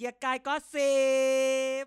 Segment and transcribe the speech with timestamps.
[0.00, 0.94] เกียร์กายก็สิ
[1.82, 1.84] บ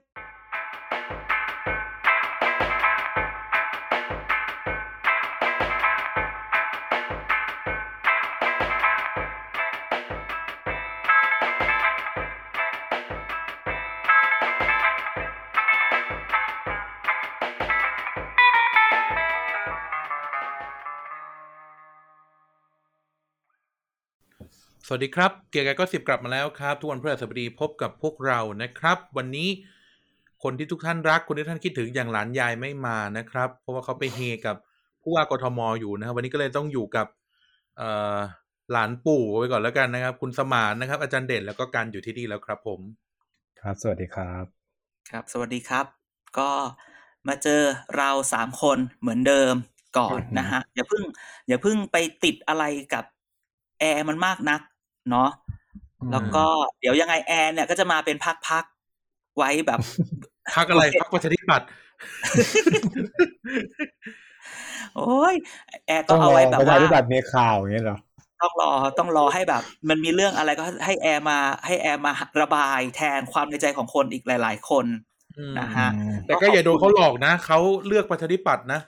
[24.94, 29.50] วัสดีครับ เกียร์กายก็สิบกลับมาแล้วครับ ทุกวันพฤหัสบดีพบกับพวกเรานะครับ วันนี้
[30.44, 34.56] คนที่ทุกท่านรักคนที่ท่านคิดถึงอย่างหลานยายไม่มานะครับ เพราะว่าเขาไปเฮกับ
[35.02, 37.08] ผู้ว่ากทมอยู่นะครับวันนี้ก็เลยต้องอยู่กับ
[37.78, 38.18] เอ่อ
[38.72, 42.80] หลานปู่ไว้ก่อนแล้วกันนะครับ คุณสมานนะครับ อาจารย์เด่นแล้วก็การอยู่ที่นี่แล้วครับ ผม
[43.62, 44.46] ครับ สวัสดีครับ
[45.10, 45.86] ครับ สวัสดีครับ
[46.38, 46.50] ก็
[47.28, 47.62] มาเจอ
[47.98, 49.54] เราสามคนเหมือนเดิม
[49.98, 51.04] ก่อนอือฮึนะฮะอย่าเพิ่ง
[51.48, 53.06] อย่าเพิ่งไปติดอะไรกับ
[53.80, 54.62] แอร์มันมากนัก
[55.10, 55.30] เนาะ
[56.12, 56.46] แล้วก็
[56.80, 58.18] เดี๋ยวยังไงแอร์เนี่ยก็จะมาเป็น
[58.48, 59.80] พักๆไว้แบบ
[60.56, 61.68] พักอะไรพักประชาธิปัตย์
[64.96, 65.36] โอ้ย
[65.88, 67.98] แอร์ก็ต้องรเอาอไว้แบบประชาว่าธิปัตย์มีข่าวอย่างเงี้ยเหรอ
[68.42, 74.86] ต้องรอต้องรอให้แบบ มันมีเรื่องอะไรก็ให้แอร์มาให้แอร์มาระบายแทนความในใจของคนอีกหลาย ๆ คน
[75.38, 75.90] อืมนะฮะ
[76.26, 78.80] แต่ก็อย่าโดนเขาหลอกนะเขาเลือกประชาธิปัตย์นะ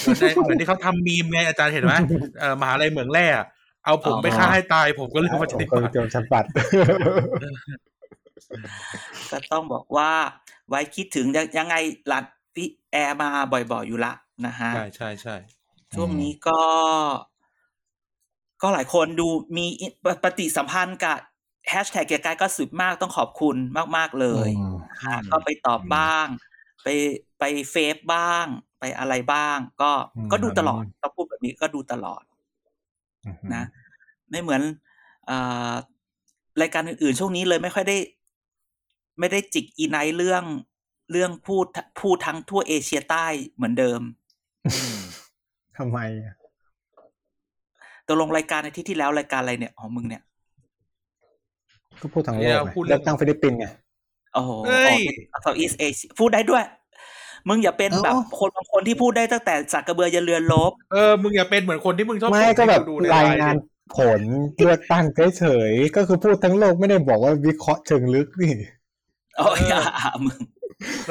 [0.00, 1.94] เหมือนในเหมือนที่เขาทำมีมไงอาจารย์เห็นไหม
[2.38, 3.46] เอ่อมหาลัยเหมืองแร่อะ
[3.84, 6.44] เอาผมไปอ๋อฆ่าให้ตายผมก็เลือกผมประชาธิก็ปัตย์เจอชันปัด
[9.30, 10.12] ก็ต้องบอกว่า
[10.68, 14.12] ไว้คิดถึงยังยังไงหลัดพี่แอร์มาบ่อยๆอยู่ละ
[14.46, 15.36] นะฮะ ใช่ใช่ใช่
[15.94, 16.60] ช่วงนี้ก็
[18.62, 19.66] ก็หลายคนดูมี
[20.22, 21.18] ปฏิสัมพันธ์กับ
[21.68, 23.56] แฮชแท็กเกียร์กายก็สืบมากต้องขอบคุณ
[23.96, 26.26] มาก ๆ เลยอืมค่ะก็ไปตอบบ้าง
[26.82, 26.88] ไป
[27.38, 28.46] ไปเฟซบ้าง
[28.78, 32.29] ไปอะไรบ้าง ก็อืมก็ดูตลอดต้องพูดแบบนี้ก็ดูตลอดอืม
[33.54, 33.64] นะ
[34.30, 34.62] ไม่เหมือน
[35.30, 35.72] อ่า
[36.62, 37.96] รายการอื่นๆ ช่วงนี้เลยไม่ค่อยได้
[39.18, 40.44] ไม่ได้จิกอีไนท์เรื่อง
[41.10, 41.66] เรื่องพูด
[42.00, 44.00] พูดทั้งทั่วเอเชียใต้เหมือนเดิม
[45.76, 46.34] ทำไมอะ
[48.08, 50.22] ตกลงรายการในที่ที่แล้วรายการอะไรเนี่ยอ๋อมึงเนี่ย
[52.02, 53.66] ก็พูดทางโลเนี่ยกไงพูดเรื่เลือองกตั้งฟิลิปปินส์ไง
[54.34, 54.96] โอ้โหเอ้ย
[55.42, 56.64] เซาท์อีสเอเชียพูดได้ด้วย
[57.48, 64.20] มึงอย่าเป็นเอ้าแบบคนบางคนที่พูดได้ตั้งแต่สักกระเบือยันเรือนลบเออมึงอย่าเป็นเหมือนคนที่มึงชอบไม่ส่งก็ให้แบบดูในรายไลน์งานดิผล
[64.58, 65.04] เลือกตั้ง
[65.38, 68.52] เฉยๆก็คือพูดทั้งโลกไม่ได้บอกว่าวิเคราะห์เชิงลึกนี่
[69.38, 69.84] โอ้ยอะ
[70.26, 70.38] มึง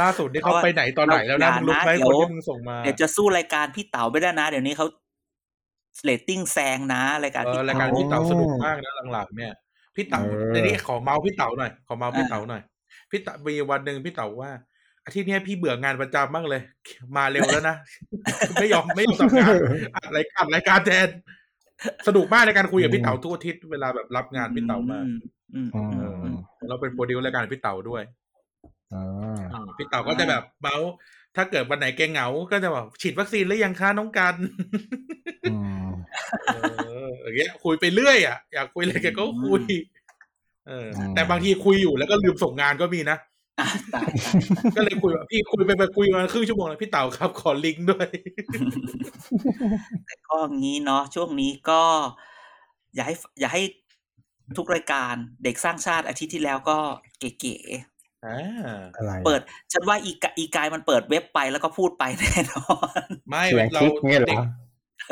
[0.01, 4.85] ล่าสุดที่เขาไปไหนตอนไหนแล้วนะอย่ามึงรู้ไหมนะเดี๋คยนวที่มึงส่งมาเดี๋ยวจะสู้รายการพี่เต๋าไม่ได้นะ เดี๋ยวนี้เขา
[6.03, 9.53] เรตติ้งแซงนะรายการเอพี่อรายเต๋าการพี่เต๋าสนุกมากนะหลังๆเนี่ย
[9.95, 12.62] พี่เต๋าเออในนี้ขอเมาส์พี่เต๋าหน่อยขอเมาส์พี่อ่าเต๋าหน่อย
[13.12, 14.51] พี่เต๋ามีวันหนึ่งพี่เต๋าว่า
[15.09, 16.61] อาทิตย์เนี้ยพี่เบื่องานประจำมากเลย
[17.17, 17.75] มาเร็วแล้วนะ
[18.59, 19.53] ไม่ยอมไม่ยอมทำงาน
[19.95, 21.07] อัดรายการรายการแทน
[22.07, 24.99] สนุกมากในการคุยกับพี่เต๋าทุกอาทิตย์เวลาแบบรับงานพี่เต๋ามา
[25.55, 26.35] อืมอืมอือืมมอืม
[26.69, 28.03] เราเป็นโปรดิวรายการพี่เต๋าด้วย
[28.93, 30.89] อ่าอ่าพี่เต๋าก็จะแบบเมาส์
[31.35, 34.35] ถ้าเกิดวันไหนแกเหงา ก็จะแบบฉีดวัคซีนหรือยังคะน้องกัน
[35.51, 35.87] อืม
[36.45, 36.57] เอ
[37.07, 39.61] ออย่างเงี้ยคุยไปเรื่อยอะอยากคุยอะไรแกก็คุย
[40.67, 43.38] เออ แต่บางทีคุยอยู่แล้วก็ลืมส่งงานก็มีนะอะตาย
[44.75, 48.07] ก็เลยคุยว่าพี่คุยไปไปคุยมาครึ่งชั่วโมงแล้วพี่เต๋าครับขอลิงก์ด้วย
[50.05, 51.81] แต่ก็งี้เนาะช่วงนี้ก็
[52.95, 53.61] อย่าให้อย่าให้
[54.57, 56.77] ทุกรายการเด็กสร้างชาติอาทิตย์ที่แล้วก็
[57.19, 57.57] เก๋
[58.25, 59.41] อ่าอะไรๆเปิด
[59.73, 64.39] ฉันว่าอีกาอีกายมันเปิดเว็บไปแล้วก็พูดไปแน่นอน ไม่เสียงเราคลิกเงี้ยเหรเด็ก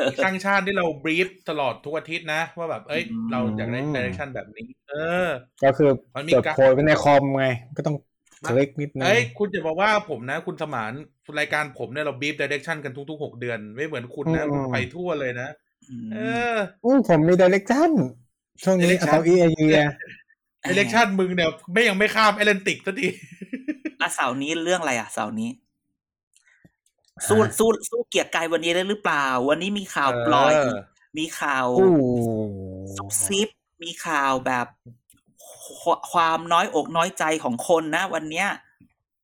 [0.24, 4.94] สร้างชาติที่เราบรีฟตลอดทุกอาทิตย์นะ ว่าแบบ เอ้ยอืมเราอยากได้ดิเรกชันแบบนี้ เอ
[5.26, 5.28] อ
[5.64, 7.96] ก็คือมันมีเปิดการโพยไว้ในคอมไง ก็ต้อง
[8.46, 10.92] คลิกนิดนึงเอ้ยคุณจะบอกว่าผมนะ คุณสมาน
[11.38, 15.48] รายการผมเนี่ยเราบีฟดิเรกชันกันทุกๆหกเดือน ไม่เหมือนคุณนะคุณไปทั่วเลยนะ
[15.90, 16.18] อืมเอ
[16.54, 17.90] ออุ้ยผมมีดิเรกชัน
[18.62, 19.78] ช่วงนี้ direction เอาเก้าอี้ไอเดีย
[20.68, 23.08] ดิเรกชันมึงเนี่ยไม่ยังไม่ข้ามแอตแลนติกสักที
[24.00, 25.50] อะเสาร์นี้เรื่องอะไรอะเสาร์นี้
[27.28, 30.78] สู้สู้สู้เกียร์กายวันนี้ได้หรือเปล่า วันนี้มีข่าวปล่อยเออ
[31.18, 31.90] มีข่าวอู้
[32.96, 33.48] ซุบซิบ
[33.82, 34.66] มีข่าวแบบ
[35.80, 38.48] ควความน้อยอกน้อยใจของคนนะ วันเนี้ย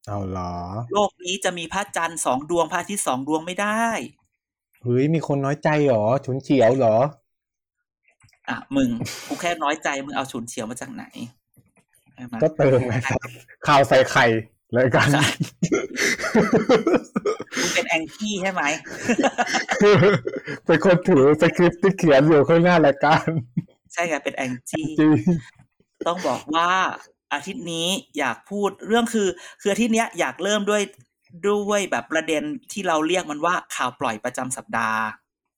[0.06, 0.52] เอาเหรอ
[0.92, 3.84] โลกนี้จะมีพระจันทร์สองดวงพระอาทิตย์สองดวงไม่ได้
[4.82, 6.96] เฮ้ยมีคนน้อยใจเหรอฉุนเฉียวเหรอ
[8.48, 8.88] อะมึง
[9.26, 11.04] กูแค่น้อยใจมึงเอาฉุนเฉียวมาจากไหน
[12.14, 13.18] ใช่ไหมก็เติมไงครับ
[13.66, 14.26] ข่าวใส่ไข่
[14.72, 15.26] เลยกันใช่
[17.58, 18.62] มึงเป็นแองกี้ใช่ไหม
[20.66, 23.28] เป็นคนถือสคริปต์ที่เขียนอยู่ข้างหน้ารายการ
[23.92, 25.18] ใช่ไงเป็นแองจี้จริง
[26.06, 26.70] ต้องบอกว่า
[27.32, 27.86] อาทิตย์นี้
[28.18, 29.28] อยากพูดเรื่องคือ
[29.60, 30.82] คืออาทิตย์เนี้ยอยากเริ่มด้วย
[31.46, 32.42] ด้วยแบบประเด็น
[32.72, 35.02] ที่เราเรียกมันว่าข่าวปล่อยประจำสัปดาห์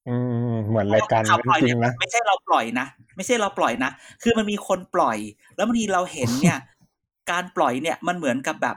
[0.09, 0.17] อื
[0.53, 3.91] มเหมือนรายการข่าวนั้นปล่อยจริเนี่งยนะไม่ใช่เราปล่อยนะไม่ใช่เราปล่อยนะ
[4.23, 5.19] คือมันมีคนปล่อย
[5.57, 6.59] แล้วบางทีเราเห็นเนี่ย
[7.31, 8.77] การปล่อยเนี่ยมันเหมือนกับแบบ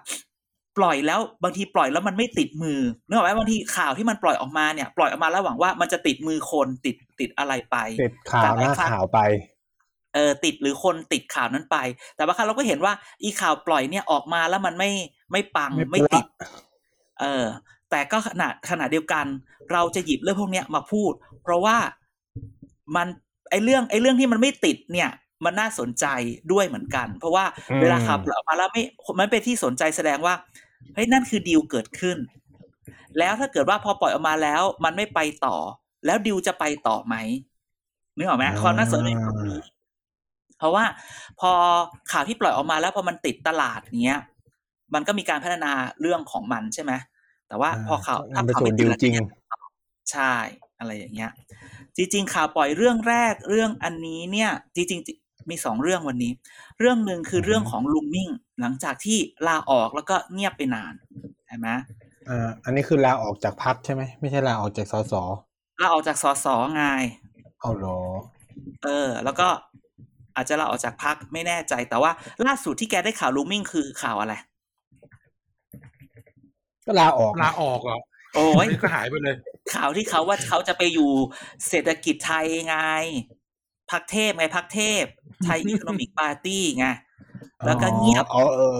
[0.77, 9.19] ปล่อยแล้วบางทีปล่อยแล้วมันไม่ติดมือนึกออกไหมบางทีข่าวที่มันปล่อยออกมาเนี่ย ปล่อยออกมาแล้วหวังว่ามันจะติดมือคนติดติดอะไรไปติดข่าวหน้าข่าวไป
[10.13, 11.77] เออติดหรือคนติดข่าวนั้นไป
[12.15, 14.91] แต่บางครั้งเราก็เห็นว่า อีข่าวปล่อยเนี่ยออกมาแล้วมันไม่
[15.31, 16.25] ไม่ปังไม่ไม่ปั๊วติด
[17.21, 17.45] เออ
[17.89, 19.25] แต่ก็ขนาดขนาดเดียวกัน
[19.71, 21.11] เราจะหยิบเรื่องพวกเนี้ยมาพูด
[21.43, 21.77] เพราะว่า
[22.95, 23.07] มัน
[23.49, 25.09] ไอเรื่องไอเรื่องที่มันไม่ติดเนี่ย
[25.45, 26.05] มันน่าสนใจ
[26.51, 28.83] ด้วยเหมือนกัน เพราะว่าอืมเวลาข่าวปล่อยออกมาแล้วไม่
[29.19, 30.33] มันเป็นที่สนใจแสดงว่า
[30.93, 32.17] เฮ้ยนั่นคือดีลเกิดขึ้น
[33.19, 35.55] แล้วถ้าเกิดว่าพอปล่อยออกมาแล้ว มันไม่ไปต่อ
[36.05, 37.15] แล้วดิวจะไปต่อไหม
[38.17, 39.57] นึกออกไหมความน่าสนใจตรงนี้
[40.59, 40.83] เพราะว่า
[41.39, 41.51] พอ
[42.11, 44.21] ข่าวที่ปล่อยออกมาแล้วพอมันติดตลาดเนี้ย
[44.93, 45.71] มันก็มีการพัฒนา
[46.01, 46.91] เรื่องของมันใช่ไหม
[47.47, 49.27] แต่ว่าพอข่าวมันไปข่าวสู่ไม่ติดิดวแล้วจริงเนี่ย
[50.11, 50.33] ใช่
[50.79, 51.31] อะไรอย่างเงี้ย
[51.97, 56.31] จริง ๆ ข่าวปล่อยเรื่องแรกเรื่องอันนี้เนี่ย จริง ๆ มีสองเรื่องวันนี้
[56.79, 58.29] เรื่องหนึ่งคือเรื่องของลุงมิ่ง
[58.59, 59.17] หลังจากที่
[59.47, 60.93] ลาออกแล้วก็เงียบไปนาน
[61.47, 61.67] ใช่ไหม
[62.29, 65.13] อ่าอันนี้คือลาออกจากพักใช่ไหมไม่ใช่ลาออกจากสส
[65.81, 66.85] ลาออกจากสสไง
[67.59, 67.99] เอาเหรอ
[68.83, 69.47] เออ แล้วก็
[70.35, 72.11] อาจจะลาออกจากพักไม่แน่ใจ แต่ว่า
[72.45, 74.33] ล่าสุดที่แกได้ข่าวลุงมิ่งคือข่าวอะไร
[76.85, 77.99] ก็ลาออกลาออกเหรอ
[78.35, 79.35] โอ้ยนี่ก็หายไปเลย
[79.73, 81.11] ข่าวที่เขาว่าเขาจะไปอยู่
[81.67, 82.77] เศรษฐกิจไทยไง
[83.91, 85.03] พักเทพไงพักเทพ
[85.43, 86.87] ไทยอีโคโนมิกปาร์ตี้ไง
[87.65, 88.71] แล้วก็เงียบอ๋อเออ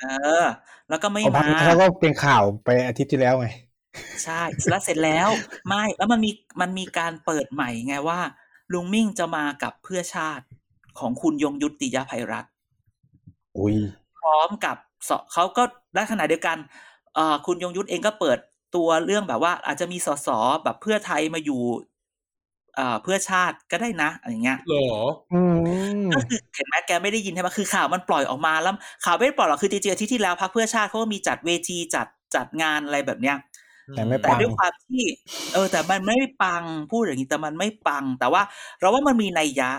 [0.00, 0.06] เอ
[0.42, 0.46] อ
[0.88, 3.48] แล้วก็ไม่เอาพัมากแล้วก็เป็นข่าวไปอาทิตย์ที่แล้วไง
[4.24, 5.28] ใช่แล้วเสร็จแล้ว
[5.68, 6.30] ไม่แล้วมันมี
[6.60, 8.20] มันมีการเปิดใหม่ไงว่า
[8.72, 10.44] ลุงมิ่งจะมากับเพื่อชาติ
[11.00, 12.44] ของคุณยงยุติยภัยรัฐ
[13.58, 13.76] อุ้ย
[14.18, 14.76] พร้อมกับ
[15.08, 15.62] สเขาก็
[15.94, 16.56] ได้ขณะเดียวกัน
[17.14, 18.38] เอ่อคุณยงยุทธเองก็เปิด
[18.76, 20.28] ตัวเรื่องแบบว่า อาจจะมีสส
[20.64, 21.62] แบบเพื่อไทยมาอยู่
[22.76, 24.90] เอ่อเพื่อชาติก็ได้นะอะไรอย่างเงี้ยเหรอ
[25.32, 28.74] อืมก็คือเห็นไหมแกไม่ได้ยินใช่ไหมคือข่าวมันปล่อยออกมาแล้ว
[29.04, 33.36] ข่าวไม่ได้ปล่อยหรอกคือจริงๆอาทิตย์ที่แล้วพรรคเพื่อชาติเขาก็มีจัดเวทีจัดจัดงานอะไรแบบเนี้ย
[33.96, 35.02] แต่ไม่แต่ปังด้วยความที่
[35.52, 38.42] เออ แต่มันไม่ปังพูดอย่างนี้แต่มันไม่ปัง แต่ว่า
[38.80, 39.70] เราว่ามันมีนัยยะ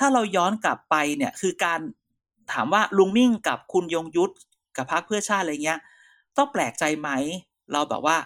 [0.00, 1.80] ถ้าเราย้อนกลับไปเนี่ยคือการ
[2.52, 4.34] ถามว่าลุงมิ่งกับคุณยงยุทธ
[4.76, 5.80] กับพรรคเพื่อชาติอะไรเงี้ย
[6.36, 7.10] ต้องแปลกใจไหม
[7.72, 8.16] เราแบบว่า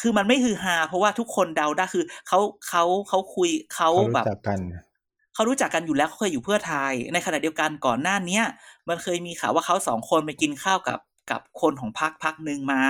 [0.00, 2.38] คือมันไม่คือฮาเพราะว่าทุกคนเดาได้คือเขา
[2.68, 4.60] เขาเขาคุยเขาเขาแบรู้บจักกัน
[5.34, 8.44] เขารู้จักกันอยู่แล้วเขาเคยอยู่เพื่อไทย ในขณะเดียวกันก่อนหน้าเนี้ย
[8.88, 10.98] มันเคยมีข่าวว่าเขาสองคนไปกินข้าวกับ
[11.30, 12.82] กับคนของพรรคพรรคหนึ่งมา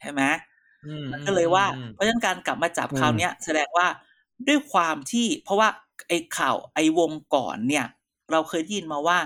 [0.00, 0.22] ใช่ไหม
[0.86, 3.86] อืมมันก็เลยว่าอืมเพราะฉะนั้นการกลับมาจับอืมคราวเนี้ย แสดงว่า
[4.48, 5.68] ด้วยความที่เพราะว่า
[6.08, 7.86] ไอ้ข่าวไอ้วงก่อนเนี่ย
[8.32, 9.18] เราเคยได้ยินมาว่า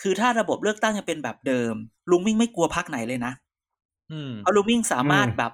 [0.00, 1.74] คือถ้าระบบเลือกตั้งยังเป็นแบบเดิม
[2.10, 3.32] ลุงมิ่งไม่กลัวพักไหนเลยนะ
[4.12, 5.52] อืมเพราะลุงมิ่งสามารถอืมแบบ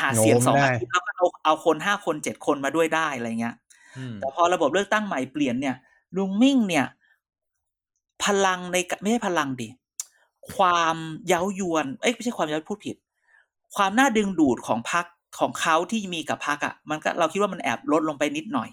[0.00, 3.54] หาเสียงโน้มสองได้อาทิตย์แล้วก็เอาเอาคนห้าคนเจ็ดคนมาด้วยได้อะไรเงี้ย
[3.96, 5.76] อืมแต่พอระบบเลือกตั้งใหม่เปลี่ยนเนี่ย
[6.16, 6.86] ลุงมิ่งเนี่ย
[8.24, 9.68] พลังในกะไม่ใช่พลังดิ
[10.54, 10.96] ความ
[11.28, 12.96] เย้ายวนเอ้ยไม่ใช่ความเย้าพูดผิด
[13.76, 15.06] ความน่าดึงดูดของพัก
[15.38, 18.68] ของเขาที่มีกับพักอะ มันก็เราคิดว่ามันแอบลดลงไปนิดหน่อย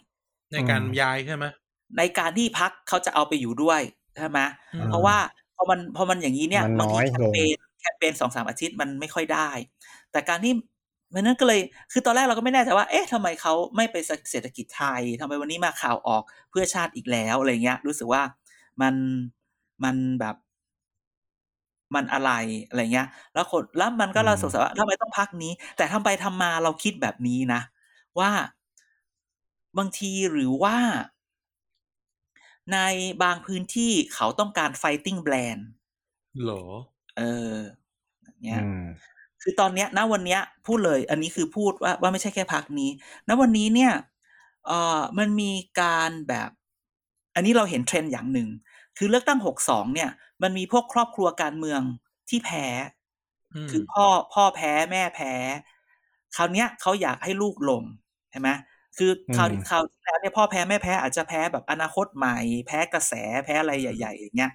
[0.55, 1.45] ในการย้ายใช่ไหม
[1.97, 3.81] ในการที่พักเขาจะเอาไปอยู่ด้วย
[4.17, 4.39] ใช่ไหม
[4.73, 5.17] อืมเพราะว่า
[5.55, 9.49] พอมันพอมันอย่างนี้เนี่ยมันบางทีน้อยแคลมงเปญแคมเปญสองสามอาทิตย์มันไม่ค่อยได้
[10.11, 10.53] แต่การที่
[11.13, 11.59] มันนั่นก็เลย
[11.91, 13.95] คือตอนแรกเราก็ไม่แน่ใจว่า เอ๊ะทำไมเขาไม่ไป
[14.31, 18.21] เศรษฐกิจไทยทำไมวันนี้มาข่าวออกเพื่อชาติอีกแล้วอะไรเงี้ย รู้สึกว่า
[18.81, 18.95] มัน
[19.83, 20.35] มันแบบ
[21.95, 22.31] มันอะไร
[22.67, 27.61] อะไรเงี้ย แล้วคนแล้วมันก็เราสงสัยว่าทำไมต้องพักนี้ แต่ทำไปทำมาเราคิดแบบนี้นะ
[28.19, 28.29] ว่า
[29.77, 30.77] บางทีหรือว่า
[32.73, 32.77] ใน
[33.23, 35.61] บางพื้นที่เขาต้องการ fighting brand
[36.41, 36.61] เหรอ
[37.17, 37.55] เออ
[38.23, 38.81] อย่างเงี้ยอืม
[39.41, 42.89] คือตอนเนี้ยณวันเนี้ยพูดเลย อันนี้คือพูดว่าว่าไม่ใช่แค่พักนี้
[43.27, 43.93] ณวันนี้เนี่ย
[44.67, 45.51] เอ่อมันมี
[45.81, 46.49] การแบบ
[47.35, 48.49] อันนี้เราเห็นเทรนด์อย่างหนึ่ง
[48.97, 50.09] คือเลือกตั้งหกสองเนี่ย
[50.41, 51.81] มันมีพวกครอบครัวการเมือง
[52.29, 52.65] ที่แพ้
[53.53, 55.33] อืมคือพ่อพ่อแพ้แม่แพ้
[56.35, 57.83] คราวเนี้ยเขาอยากให้ลูกลง
[58.31, 58.49] ใช่ไหม
[58.97, 62.37] คือคราวอืมคราวที่แล้วเนี่ยพ่อแพ้แม่แพ้อาจจะแพ้แบบอนาคตใหม่
[62.67, 63.13] แพ้กระแส
[63.45, 64.51] แพ้อะไรใหญ่ ๆ อย่างเงี้ย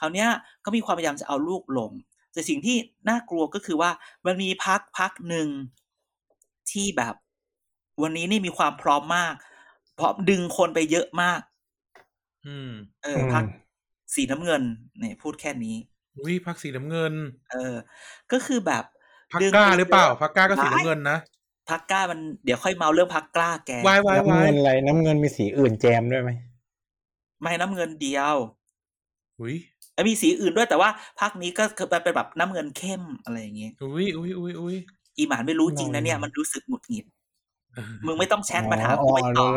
[0.00, 0.28] คราวเนี้ย
[0.64, 1.92] ก็มีความพยายามจะเอาลูกลง
[2.32, 2.76] แต่สิ่งที่
[3.08, 3.90] น่ากลัวก็คือว่า
[4.26, 5.48] มันมีพักพักหนึ่ง
[6.70, 7.14] ที่แบบ
[8.02, 9.34] วันนี้นี่มีความพร้อมมาก
[9.94, 11.40] เพราะดึงคนไปเยอะมาก
[12.44, 12.68] อืม
[13.02, 13.44] เออพัก
[14.14, 14.62] สีน้ำเงิน
[14.98, 15.76] เนี่ยพูดแค่นี้
[16.24, 17.14] วิพักสีน้ำเงิน
[17.50, 17.74] เออ
[18.32, 18.84] ก็คือแบบ
[19.32, 21.18] พักดึงกล้าไปหรือเปล่าเยอะพักกล้าก็สีน้ำเงินนะ
[21.72, 26.30] พักกล้ามันเดี๋ยวค่อยเมาเรื่องพักกล้าแกวายวายน้ำวายเงินอะไรน้ำเงินมีสีอื่นแจมด้วยไหม
[27.40, 28.34] ไม่น้ำเงินเดียว
[29.40, 29.56] อุ้ย
[29.94, 34.76] เอ้ยมีสีอื่นด้วยแต่ว่าพักนี้ก็คือเป็นแบบน้ำเงินเข้มอะไรอย่างเงี้ยอุ้ยอุ้ยอุ้ยอุ้ย
[35.18, 37.06] อีหมานไม่รู้จริงนะเนี่ยมันรู้สึกหงุดหงิด
[38.06, 39.50] มึงไม่ต้องแชทมาถามกูไม่ตอบ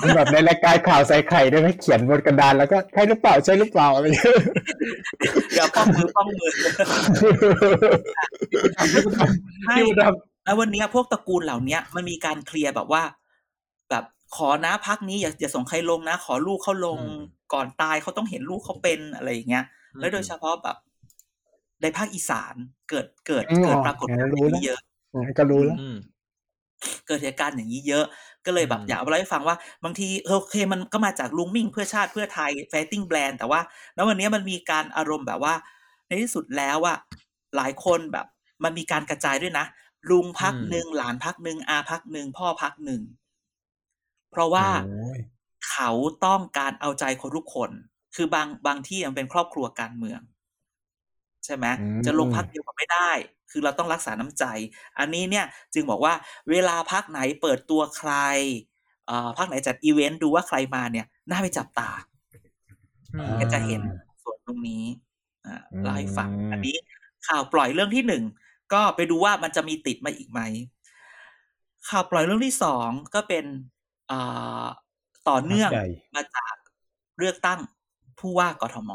[0.00, 4.34] แล้วแบบในรายการข่าวใส่ไข่ได้ไหมเขียนบนกระดานแล้วก็ใช่หรือเปล่าใช่หรือเปล่าอะไรอย่างเงี้ย
[5.52, 6.50] เดี๋ยวป้องมือป้องมือ
[9.66, 10.14] ให้พี่มดด
[10.44, 13.02] แล้ววันเนี้ยพวกตระกูลเหล่าเนี้ยมันมีการเคลียร์แบบว่า
[13.90, 14.04] แบบ
[14.36, 16.98] ขอนะพักนี้อย่าอย่าส่งใครลงนะ ขอลูกเขาลง
[17.52, 20.76] ก่อนตายเขาต้องเห็นลูกเขาเป็นอะไรอย่างเงี้ยำแล้วโดยเฉพาะแบบ
[21.82, 22.54] ในภาคอีสาน
[22.90, 24.80] เกิดเกิดอืมเกิดปรากฏการณ์อย่างนี้เยอะ
[25.38, 25.96] ก็รู้แล้วอืม
[27.06, 28.04] เกิดเหตุการณ์อย่างนี้เยอะ
[28.46, 33.60] ก็เลยแบบอืมอยากเอามาเล่าให้ฟังว่า บางทีเออโอเคมันก็มาจากลุงมิ่งเพื่อชาติเพื่อไทย fighting brand แต่ว่า
[33.94, 35.54] แล้ววันนี้มันมีการอารมณ์แบบว่า
[36.06, 36.98] ในที่สุดแล้วอะ
[37.56, 38.26] หลายคนแบบ
[38.64, 39.66] มันมีการกระจายด้วยนะ
[40.10, 43.02] ลุงพักหนึ่งหลานพักหนึ่งอาพักหนึ่งพ่อพักหนึ่ง
[44.30, 44.76] เพราะว่าโอ้
[45.16, 45.18] ย
[45.70, 45.90] เขา
[46.24, 47.70] ต้องการเอาใจคนทุกคน
[48.14, 50.20] คือบางบางที่มันเป็นครอบครัวการเมือง
[51.44, 53.10] ใช่ไหมอืมจะลงพักเดียวกันไม่ได้
[53.50, 54.44] คือเราต้องรักษาน้ำใจ
[54.98, 56.14] อันนี้เนี่ยจึงบอกว่า
[56.50, 58.12] เวลาพักไหนเปิดตัวใคร
[59.06, 61.90] เอ่อพักไหนจัดอีเวนต์ดูว่าใครมาเนี่ยน่าไปจับตา
[63.14, 63.82] อืมก็จะเห็น
[64.22, 64.84] ส่วนตรงนี้
[65.46, 66.76] อ่าอืมเล่าให้ฟังอันนี้
[67.26, 68.22] ข่าวปล่อยเรื่องที่หนึ่ง
[68.72, 70.40] ก็ไปดูว่ามันจะมีติดมาอีกไหม
[71.88, 73.44] ข่าวปล่อยเรื่องที่สองก็เป็น
[74.10, 74.64] อ่า
[75.28, 76.54] ต่อเนื่องใหญ่มาจาก
[77.18, 77.60] เลือกตั้ง
[78.18, 78.90] ผู้ว่ากทม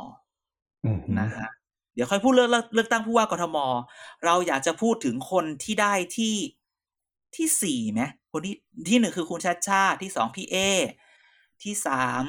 [0.86, 1.50] อืมนะฮะ
[1.98, 3.58] เดี๋ยวค่อยพูดเรื่องเลือกเลือกตั้งผู้ว่ากทม
[4.26, 6.36] เราอยากจะพูดถึงคนที่ได้ที่
[7.36, 8.02] ที่สี่ไหม
[8.32, 8.56] คนที่
[8.90, 10.56] ที่หนึ่งคือคุณชาติชาติที่สองพี่เอ
[11.64, 12.24] ที่สาม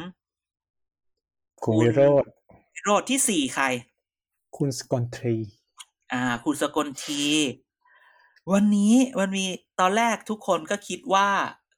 [1.65, 2.25] คุณวิโรธ
[2.75, 3.65] วิโรดที่สี่ใคร
[4.57, 5.37] คุณสกอนทรี
[6.13, 7.25] อ่า คุณสกลที
[8.53, 9.47] วันนี้มันมี
[9.81, 11.29] ตอนแรกทุกคนก็คิดว่า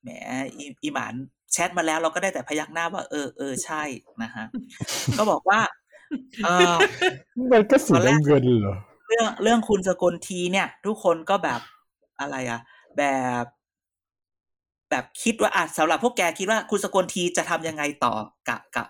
[0.02, 0.08] แหม
[0.56, 1.14] อีอีหมาน
[1.52, 3.82] แชทมาแล้วเราก็ได้แต่พยักหน้าว่า เออเออใช่
[4.22, 4.46] นะฮะ
[5.18, 5.79] ก็บอกว่าเออ
[7.52, 8.76] มันก็สีตอนแรกน้ำเงินเหรอ
[9.08, 11.60] เรื่องเรื่องคุณสกลทีเนี่ย ทุกคนก็แบบ
[12.20, 12.60] อะไรอะ
[12.96, 13.02] แบ
[13.42, 13.44] บ
[14.90, 18.14] แบบคิดว่าอะสำหรับพวกแกคิดว่าคุณสกลทีจะทำยังไงต่อ
[18.48, 18.88] กับกับ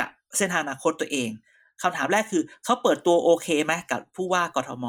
[0.00, 1.30] กับเส้นทางอนาคตตัวเอง
[1.82, 4.84] คำถามแรกคือเขาเปิดตัวโอเคไหมกับผู้ว่ากทม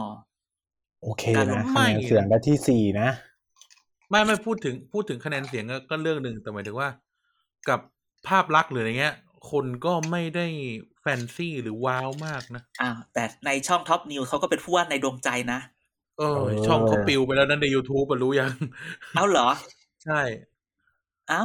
[1.02, 3.10] โอเคการลนะงคะแนนเสียงได้ที่สี่นะ
[4.10, 6.90] ไม่ไม่พูดถึงพูดถึงคะแนนเสียงก็ก็เรื่องหนึ่งแต่หมายถึงว่า
[7.70, 7.80] กับ
[8.28, 9.16] ภาพลักษณ์หรืออะไรเงี้ย
[9.52, 10.48] คนก็ไม่ได้
[11.02, 15.60] แฟนซีหรือว้าวมากนะอ่าแต่ในช่องท็อปนิวเขาก็เป็นผู้ว่าในดวงใจนะ
[16.18, 18.52] เออเออช่องเขาปิวไปแล้วนั่นใน YouTube รู้ยัง
[19.16, 19.50] เอาเหรอ
[20.06, 20.20] ใช่
[21.30, 21.42] เอ้า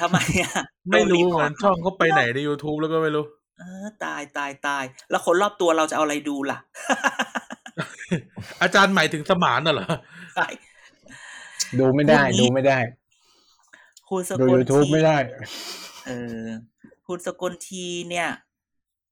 [0.00, 3.24] ทำไมอะ ไม่รู้โดเหมือนพตช่องเขาไปไหนใน YouTube แล้วก็ไม่รู้
[3.58, 6.58] เออตายตายตาย แล้วคนรอบตัวเราจะเอาอะไรดูล่ะ
[8.62, 9.88] อาจารย์หมายถึงสมานน่ะเหรอ
[10.36, 10.46] ใช่
[11.78, 12.78] ดูไม่ได้พรุ่งนี้ดูไม่ได้
[14.08, 15.18] คุณสดูกล YouTube ทีไม่ได้
[16.06, 16.10] เอ
[16.42, 16.46] อ
[17.06, 18.28] คุณสกลทีเนี่ย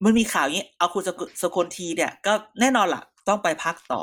[0.05, 4.03] มันมีข่าวอย่างนี้เอาคุณสกลสกลทีเนี่ย ก็แน่นอนล่ะ ต้องไปพักต่อ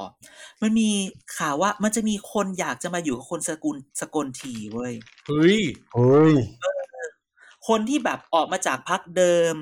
[0.61, 0.89] มันมี
[1.37, 4.93] ข่าวว่ามันจะมีคนอยากจะมาอยู่กับคนสกุลสกลทีเว้ย
[5.27, 5.59] เฮ้ย
[5.93, 6.33] เฮ้ย
[7.67, 9.53] คนที่แบบออกมาจากพักเดิม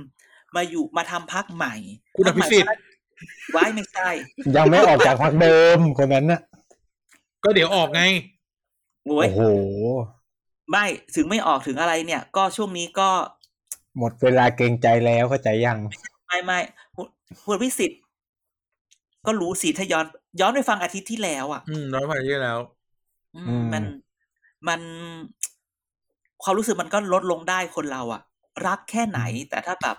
[0.56, 1.76] มาอยู่มาทำพักใหม่
[2.16, 2.94] คุณอภิสิทธิ์พรรคใหม่
[3.54, 4.10] ไว้ไม่ใช่
[4.56, 6.42] ยังไม่ออกจากพักเดิมคนนั้นน่ะ
[7.44, 8.02] ก็เดี๋ยวออกไง
[9.06, 9.42] โว้ยโอ้โห
[10.72, 13.10] ไม่ถึงไม่ออกถึงอะไรเนี่ย ก็ช่วงนี้ก็
[13.98, 15.80] หมดเวลาเกรงใจแล้วเข้าใจยัง
[16.28, 16.60] ไม่ไม่
[16.96, 17.08] คุณ
[17.46, 18.00] คุณพิสิทธิ์
[19.26, 20.06] ก็รู้สิถ้าย้อน
[20.40, 22.60] ย้อนไปฟังอาทิตย์ที่แล้ว อะ อืมน้อยไปที่แล้ว
[23.36, 23.84] อืมอืมมัน
[24.68, 24.82] มัน
[26.44, 28.22] ความรู้สึกมันก็ลดลงได้คนเราอะ
[28.68, 29.98] รักแค่ไหน แต่ถ้าแบบ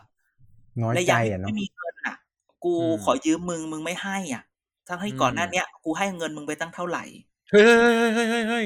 [0.82, 2.16] น้อยในใจยามที่อะเนาะไม่มีเงินอะ
[2.64, 4.42] กูอืมขอยืมมึงมึงไม่ให้อะ
[4.88, 7.04] ทั้งที่อืมก่อนหน้าเนี้ยกูให้เงินมึงไปตั้งเท่าไหร่
[7.50, 8.64] เฮ้ยเฮ้ยเฮ้ยเฮ้ยเฮ้ย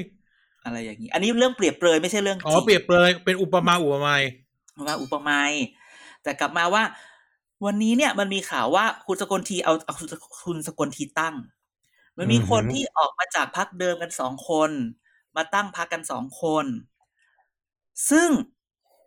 [0.65, 4.23] อะไรอย่างนี้ อันนี้เรื่องเปรียบเปรยไม่ใช่เรื่องอ๋อจริงเปรียบเลยเป็นอุปมาอุปไมย
[4.87, 5.41] ว่าอุปมา
[6.23, 6.83] แต่กลับมาว่า
[7.65, 10.09] วันนี้เนี่ยมันมีข่าวว่าคุณสกลทีเอาเอาคุณ
[10.45, 11.35] คุณสกลทีตั้ง
[12.17, 14.71] มันมีคนที่ออกมาจากพักเดิมกันสองคน
[15.37, 16.67] มาตั้งพักกันสองคน
[18.11, 18.29] ซึ่ง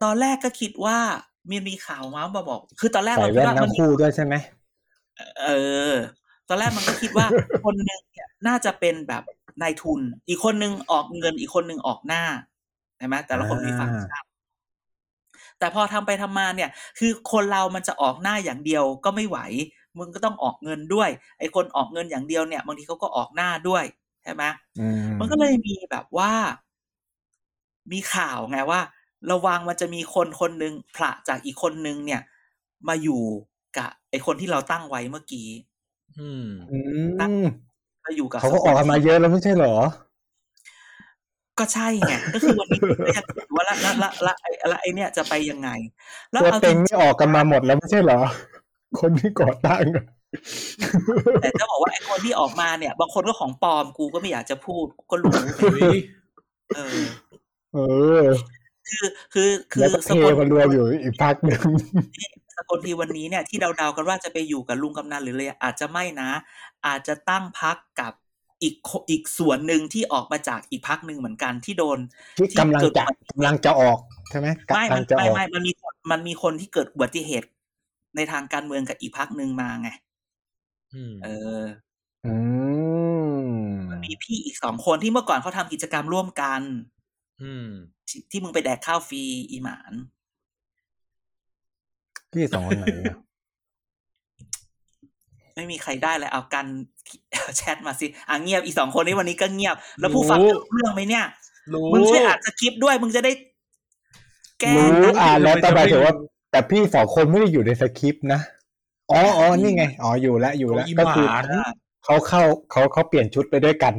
[0.04, 0.98] ตอนแรกก็คิดว่า
[1.50, 4.36] มีมีข่าวมามาบอก คือตอนแรกใส่เราคิแว่ดนว่าทั้มันงคู่ด้วยใช่ไหม
[5.42, 5.50] เอ
[5.92, 5.94] อ
[6.50, 7.28] ตอนแรกมันก็คิดว่า
[7.64, 9.24] คนหนึ่งเนี่ยน่าจะเป็นแบบ
[9.62, 12.24] นายทุน อีกคนหนึ่งออกเงินอีกคนหนึ่งออกหน้า
[12.98, 14.26] ใช่ไหมแต่ละคนมีฟังก์ชัน
[15.60, 19.38] แต่พอทำไปทำมาเนี่ย คือคนเรามันจะออกหน้าอย่างเดียวก็ไม่ไหว
[19.98, 23.84] มึงก็ต้องออกเงินด้วย ไอ้คนออกเงินอย่างเดียวเนี่ยบางทีเขาก็ออกหน้าด้วย
[24.24, 24.44] ใช่ไหม
[24.80, 26.32] อืมมันก็เลยมีแบบว่า
[27.92, 28.82] มีข่าวไงว่า
[29.32, 32.22] ระวังมันจะมีคนคนหนึ่งผละจากอีกคนนึงเนี่ย
[32.88, 33.22] มาอยู่
[33.78, 35.48] กับไอ้คนที่เราตั้งไว้เมื่อกี้
[36.20, 37.28] อืมอืมมา
[38.18, 39.76] อยู่กับเขาก็ออกกันมาเยอะแล้วไม่ใช่เหรอ
[41.60, 45.70] ก็ใช่ไงก็คือวันนี้ก็อยากรู้ว่าละละละละไอ้ละไอ้เนี่ยจะไปยังไง
[46.32, 48.20] แล้วตัวเอาจเต็ริงงนี่ออกกันมาหมดแล้วไม่ใช่เหรอ
[49.00, 50.06] คนที่ก่อตั้งอะ
[51.42, 55.90] แต่จะบอกว่าไอ้คนที่ออกมาเนี่ย บางคนก็ของปลอมกูก็ไม่อยากจะพูดก็รู้เฮ้ย
[56.76, 57.00] เออ
[57.74, 57.78] เอ
[58.22, 58.26] อ
[58.88, 66.30] คือคือคืแล้วอก็สเทกลมารวมอยู่อีกพักหนึ่งส กลทีวันนี้เนี่ยที่เดาๆกันว่าจะไปอยู่กับลุงกำนันหรืออะไรอาจจะไม่นะ
[66.88, 68.14] อาจจะตั้งพักกับ
[68.64, 72.00] อีกโคอีกส่วนหนึ่งที่ออกมาจากอีกพักหนึ่งเหมือนกันที่โดน
[72.38, 74.00] ที่กำลังจะกำลังจะออก
[74.30, 77.48] ใช่ไหมไม่กำลัมันงจะไม่ออกไม่มันมีคนมันมีคนที่เกิดอุบัติเหตุ
[78.16, 79.90] ในทางการเมืองกับอีกพักหนึ่งมาไง
[80.94, 81.28] อืมเอ
[81.60, 81.62] อ
[82.26, 82.36] อื
[83.36, 83.42] ม
[83.92, 86.62] มันมีพี่อีกสองคนที่เมื่อก่อนเขาทำกิจกรรมร่วมกัน
[87.42, 87.68] อืม
[88.08, 89.94] ที่ที่มึงไปแดกข้าวฟรีอีหมาน
[92.34, 93.18] พี่สองคนไหนอะ
[95.56, 96.66] ไม่มีใครได้เลยเอากัน
[97.58, 101.26] แชทมาสิอะเงียบอีกสองคนนี้วันนี้ก็เงียบ แล้วผู้ฟังจะรู้เรื่องไหมเนี่ย
[101.74, 103.32] รู้มึงช่วยอ่านสคริปต์ด้วยมึงจะได้
[104.60, 108.42] แก้รู้นะอ่านแล้วแต่หมายถึงว่าไม่รู้แต่พี่สองคนไม่ได้อยู่ในสคริปต์นะ
[109.12, 111.66] อ๋ออ๋อนี่ไงอ๋ออยู่แล้วอยู่แล้วอีก็คือหมา
[112.06, 113.94] เขาเข้าเขาเขาเปลี่ยนชุดไปด้วยกัน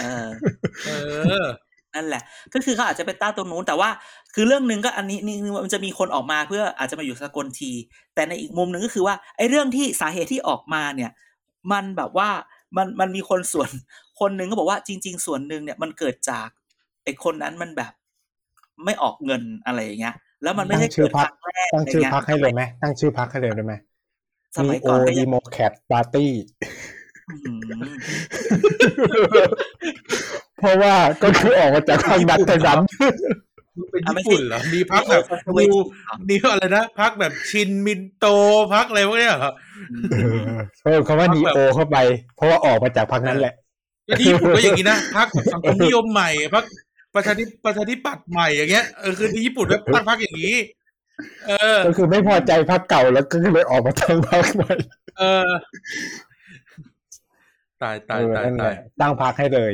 [0.00, 0.26] เออ
[0.86, 0.90] เอ
[1.44, 1.46] อ
[1.94, 2.22] นั่นแหละ
[2.52, 3.90] ก็คือเขาอาจจะไปต้านตรงนู้นแต่ว่า
[4.34, 7.72] คือเรื่องหนึ่งก็อันนี้นี่นี่มันจะมีคนออกมาเพื่ออาจจะมาอยู่สกลที
[8.14, 11.10] แต่ในอีกมุมหนึ่งก็คือว่าไอ้เรื่องที่สาเหตุที่ออกมาเนี่ย
[11.72, 12.30] มันแบบว่า
[12.76, 13.70] มันมันมีคนส่วน
[14.20, 16.48] คนหนึ่งก็บอกว่าจริง ๆ ส่วนหนึ่งเนี่ยมันเกิดจาก
[17.04, 17.92] ไอ้คนนั้นมันแบบ
[18.84, 23.74] ไม่ออกเงินอะไรอย่างเงี้ย แล้วมันไม่ตั้ได้งชื่เกิอดพัคกรั้งแรกตั้งชื่ออะไรเงี้ยพักให้เลยไหมตั้งชื่อพักให้เลยได้ไหม
[24.56, 26.32] สมัยโอก่อนก็ดียังโมแคทปาร์ตี้
[27.28, 27.82] อื้อหือ
[30.62, 32.78] เพราะว่าก็คือออกมาจากทางดันทางนั้น
[33.76, 35.22] มึงเป็นญี่ปุ่นเหรอ มีพักแบบ
[35.56, 38.26] ไม่ดูใช่นี่อะไรนะพักแบบชินมินโต
[38.74, 39.52] พักอะไรพวกเนี้ยเหรอ
[40.12, 40.50] เออ
[40.82, 41.96] เพิ่มคำว่านีโอเข้าไป
[42.36, 43.54] เพราะว่าออกมาจากพักนั้นแหละ
[44.06, 46.64] แล้วที่ญี่ปุ่นก็อย่างนี้นะพักสังคมนิยมใหม่พัก
[47.14, 50.56] ประชาธิประชาธิปัตย์ใหม่อย่างเงี้ยเออคือที่ญี่ปุ่นก็ตั้งพักอย่างนี้
[51.46, 54.72] เออ ก็คือไม่พอใจพักเก่าแล้วก็เลยออกมาทางพักใหม่
[55.18, 55.50] เออ
[57.82, 59.72] ตายตายเออตายนั่นแหตายละตั้งพรรคให้เลย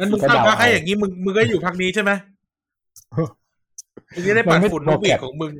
[0.00, 2.10] งั้นมึงก็ตั้งเดาพรรคให้เอาอย่างนี้มึงมึงก็อยู่พรรคนี้ใช่ไหม
[4.14, 5.52] มึงจะได้ปัดฝุ่นนกหวีดของมึง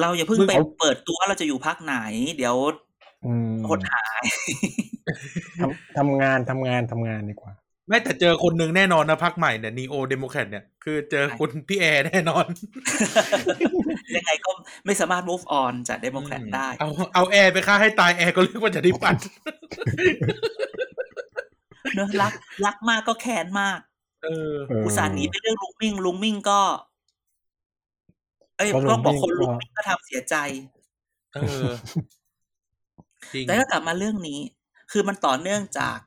[0.00, 1.96] เราอย่าเพิ่งมึงไปเอาเปิดตัวเราจะอยู่พรรคไหน
[2.36, 2.56] เดี๋ยว
[3.26, 4.24] อืมหดหาย
[5.60, 7.52] ทำทำงานทำงานทำงานดีกว่า
[7.88, 12.46] ไม่แต่เจอคนหนึ่งแน่นอนนะพรรคใหม่เนี่ย Neo Democrat เนี่ยคือเจอคุณพี่แอร์แน่นอน
[14.16, 14.50] ยังไงก็
[14.86, 19.16] ไม่สามารถ move on จากเดโมแครตได้ เอาเอาแอร์ไปฆ่าให้ตายแอร์ก็เรียกว่าจะได้ปัด
[21.94, 22.32] เนอะรัก
[22.64, 23.78] รักมากก็แค้นมาก
[24.22, 26.60] เออเอออุตส่าห์หนีไปเรื่องลุงมิ่งลุงมิ่งก็
[28.56, 30.36] เอ้ยก็ลุงต้องบอกคนมิ่ลุงงก็มิ่งก็ทำเสียใจ
[31.34, 31.68] เออ
[33.32, 34.40] จริงแต่ก็กลับมาเรื่องนี้
[34.90, 35.98] คือมันต่อเนื่องจาก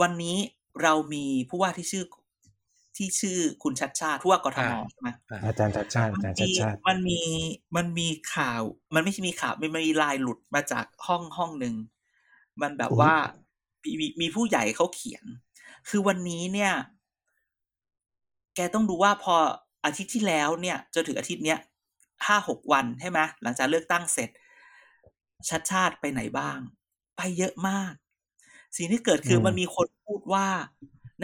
[0.00, 0.36] วันนี้
[0.82, 2.04] เรามีผู้ว่าที่ชื่อ
[2.96, 5.08] ที่ชื่อคุณชัดชาติผู้ว่ากทมอ่าใช่ไหม
[5.46, 7.20] อาจารย์ชัดชาติอาจารย์ชัดชาติมันมี
[7.76, 8.62] มันมีข่าว
[8.94, 11.74] มันไม่ใช่มีข่าวมันมีลายหลุดมาจากห้องห้องหนึ่ง
[12.62, 13.14] มันแบบอุ๊ยว่า
[13.82, 15.24] มีมีมีผู้ใหญ่เขาเขียน
[15.88, 16.72] คือวันนี้เนี่ย
[18.54, 19.34] แกต้องดูว่าพอ
[19.84, 21.58] อาทิตย์ที่แล้วเนี่ยจนถึงอาทิตย์เนี้ย
[22.26, 24.30] ห้าหกวันใช่ไหมหลังจากเลือกตั้งเสร็จ
[25.48, 26.58] ชัดชาติไปไหนบ้าง
[27.16, 27.92] ไปเยอะมาก
[28.76, 30.46] สิ่งที่เกิดคืออืมมันมีคนพูดว่า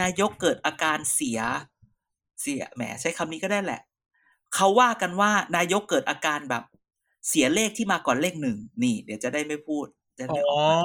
[0.00, 1.40] นายกเกิดอาการเสีย
[2.42, 3.80] เสียแหมใช้คำนี้ก็ได้แหละ
[4.54, 6.64] เขาว่ากันว่านายกเกิดอาการแบบ
[7.28, 9.86] เสียเลขที่มาก่อนเลขหนึ่งนี่ เดี๋ยวจะได้ไม่พูด
[10.18, 10.76] จะอ๋ได้อออกมา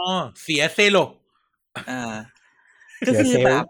[0.41, 2.13] เสียเซโลเออ
[3.07, 3.65] ก็คือเสียเซลล์แบบ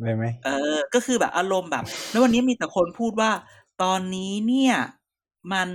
[0.00, 3.30] ได้ไหมเออ ก็คือแบบอารมณ์แบบ แล้ววันนี้มีแต่คนพูดว่า
[3.82, 4.74] ตอนนี้เนี่ย
[5.52, 5.68] มัน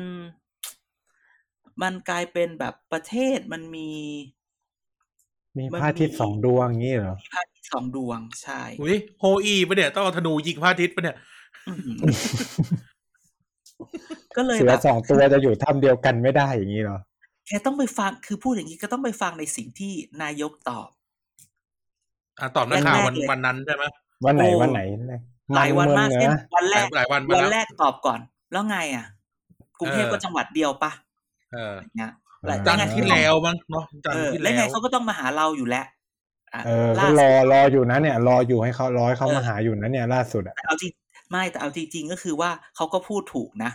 [1.82, 3.90] มันกลายเป็นแบบประเทศมันมี
[5.58, 11.18] มีมันพระอาทิตย์มีสองดวงอย่างนี้เหรอมีพระอาทิตย์สองดวงใช่อุ้ยโฮอีปะเนี่ยต้องเอาธนูยิงพระอาทิตย์ปะเนี่ย
[11.68, 11.98] อื้อหือ
[14.38, 17.00] ก็เลยเสืแบอบสองตัวจะอยู่ถ้ำเดียวกันไม่ได้อย่างนี้เหรอ
[17.48, 20.90] แกต้องไปฟังคือพูดอย่างนี้ก็ต้องไปฟังในสิ่งที่นายกตอบ
[22.40, 23.84] อะตอบนักข่าววันแรกๆเลยวันนั้นใช่ไหม
[24.26, 24.82] วันไหนโอ้วันไหน
[25.56, 28.20] หลายวันมากเมืองเช่นเหนือวันแรกหลายวันมาวันแล้วแรกตอบก่อน
[28.52, 29.06] แล้วไงอะ
[29.80, 30.92] กรุงเทพเออก็จังหวัดเดียวปะ
[31.54, 40.92] เอออย่างเงี้ยเออจันทไงร์ที่แล้วมั้งเนาะจันทเอร์อที่แล้วแล้ไงวเขาก็ต้องมาหาเราอยู่แล้วะเออล่าก็สุดรอรออยู่นะเนี่ย รออยู่ให้เขารอให้เขาเออมาหาอยู่นะเนี่ย ล่าสุดอะแต่เอาจริง
[41.32, 43.72] ไม่แต่เอาจริงๆก็คือว่าเขาก็พูดถูกนะ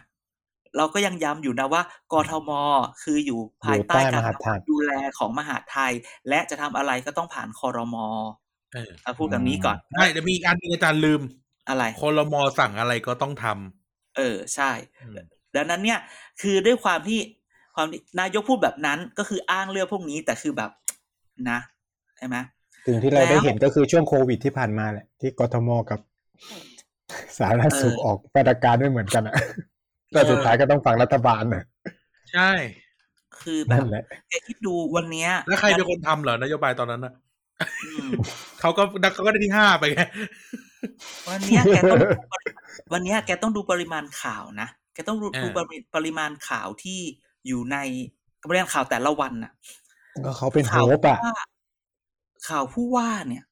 [0.76, 2.50] เราก็ยังย้ำอยู่นะว่ากทม
[3.02, 5.92] คืออยู่ภายใต้อยู่ใต้การมหาดไทยดูแลของมหาดไทย
[6.28, 8.06] และจะทำอะไรก็ต้องผ่านคอรมอ
[8.74, 11.20] เออเอาพูดแบบนี้ก่อนไม่แต่มีอีกอันหนึงอาจารย์ลืม
[11.68, 15.16] อะไรคอรมอสั่งอะไรก็ต้องทำเออใช่อืม
[15.56, 15.98] ดังนั้นเนี่ย
[16.40, 17.20] คือด้วยความที่
[17.74, 20.70] ความที่นายกพูดแบบนั้นก็คืออ้างเรื่องพวกนี้แต่คือแบบ
[21.50, 21.58] นะ
[22.18, 22.36] ใช่ไหม
[22.86, 26.00] สิ่งที่เราแล้วได้เห็นก็คือช่วงโควิดที่ผ่านมาแหละที่กทมกับ
[27.38, 29.34] สาธารณสุขเออออกมาตรการไม่เหมือนกันอะ
[30.12, 31.64] แต่สุดท้ายก็ต้องฟังรัฐบาลน่ะ
[32.32, 32.50] ใช่
[33.40, 37.29] คือแบนั่บนแหละแกคิดดูวันเนี้ยแล้วใครเป็นคนทำเหรอนโยบายตอนนั้นน่ะอืม
[38.60, 38.82] เขาก็
[39.14, 40.02] เขาก็ได้ที่ห้าไปไง
[41.28, 42.50] วันเนี้ยแกต้องดูปริ
[42.92, 47.00] วันเนี้ยแกต้องดูปริมาณข่าวนะแกต้องดูอ่าดูปริปริมาณข่าวที่
[47.46, 47.76] อยู่ใน
[48.48, 49.52] ปริมาณข่าวแต่ละวันน่ะ
[50.24, 51.36] ก็เขาเป็นโฮข่าวปอะว่า
[52.48, 53.44] ข่าวผู้ว่าเนี่ย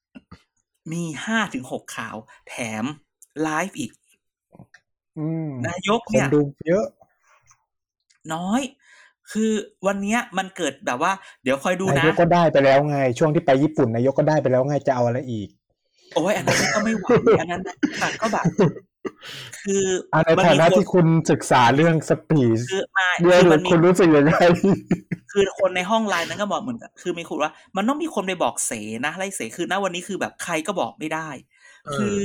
[0.93, 2.17] มีห้าถึงหกข่าว
[2.49, 2.85] แถม
[3.43, 3.93] ไลฟ์อีก
[5.19, 6.87] อืมนายกคนเนี่ยดูเยอะ
[8.35, 8.61] น้อย
[9.33, 9.51] คือ
[9.87, 11.13] วันเนี้ยมันเกิดแบบว่า
[11.43, 15.49] เดี๋ยวคอยดูนานะยกก็ได้ไปแล้วไง ช่วงที่ไปญี่ปุ่นนายกก็ได้ไปแล้วไงจะเอาอะไรอีก
[16.15, 17.07] โอ้ยอันนั้นก็ไม่ไหว
[17.41, 17.63] อันนั้น
[18.01, 18.45] แต่ก็แบบ
[19.65, 24.37] คืออะในมัฐานะมีคที่คุณศึกษาเรื่องสปีชคือมาเรื่องคือมันมีคุณรู้สึกยังไง
[25.33, 28.73] คือคนในห้องไลน์นั้นก็บอกเหมือนกันคือมีคนว่า มันต้องมีคนไปบอกเส
[29.07, 31.29] นะไล่เสคือณวันนี้คือแบบใครก็บอกไม่ได้
[31.85, 32.23] เออคือ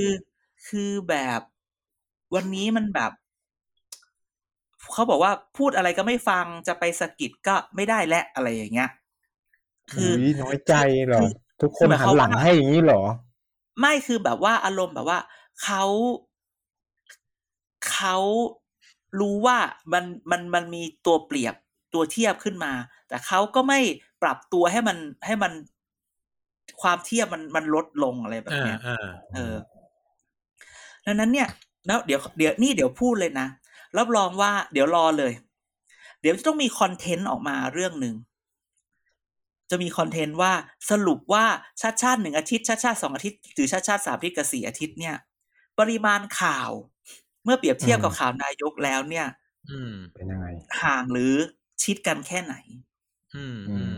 [0.67, 1.41] คือแบบ
[2.35, 3.11] วันนี้มันแบบ
[4.93, 8.89] เขาบอกว่าพูดอะไรก็ไม่ฟังจะไปสะกิดก็ไม่ได้และอะไรอย่างเงี้ย
[9.91, 10.73] คืออุ๊ยน้อยใจ
[11.07, 11.29] เหรอคือ
[11.61, 13.01] ทุกคนคือหมายหัคนวามหลังว่าให้อย่างนี้เหรอ
[13.79, 15.19] ไม่คือแบบว่าอารมณ์แบบว่า
[15.63, 15.83] เขา
[17.91, 18.17] เขา
[19.19, 19.57] รู้ว่า
[19.93, 21.55] มันมันมันมีตัวเปรียบ
[21.93, 22.73] ตัวเทียบขึ้นมา
[23.07, 23.79] แต่เขาก็ไม่
[24.21, 25.51] ปรับตัวให้มันให้มัน
[26.81, 29.55] ความเทียบมันมันลดลงอะไรแบบอ่าเนี้ยอ่าเออ
[31.05, 31.47] ดังนั้นเนี่ย
[31.87, 33.47] แล้วเดี๋ยวเดี๋ยวนี่เดี๋ยวพูดเลยนะ
[33.97, 35.33] รับรองว่าเดี๋ยวรอเลย
[36.21, 38.15] เดี๋ยวจะต้องมีคอนเทนต์ออกมาเรื่องหนึ่ง
[39.69, 40.53] จะมีคอนเทนต์ว่า
[40.91, 41.45] สรุปว่า
[41.81, 45.15] ชาติชาติหนึ่งอาทิตย์ชาติชาติสองอาทิตย์หรือชาติชาติสามอาทิตย์กับสี่อาทิตย์เนี่ย
[45.79, 46.69] ปริมาณข่าว
[47.43, 49.27] เมื่อเปรียบเทียบอืมกับข่าวนายกแล้วเนี่ย
[49.69, 50.47] อืมเป็นยังไง
[50.81, 51.33] ห่างหรือ
[51.83, 52.55] ชิดกันแค่ไหน
[53.35, 53.95] อืมอือืมม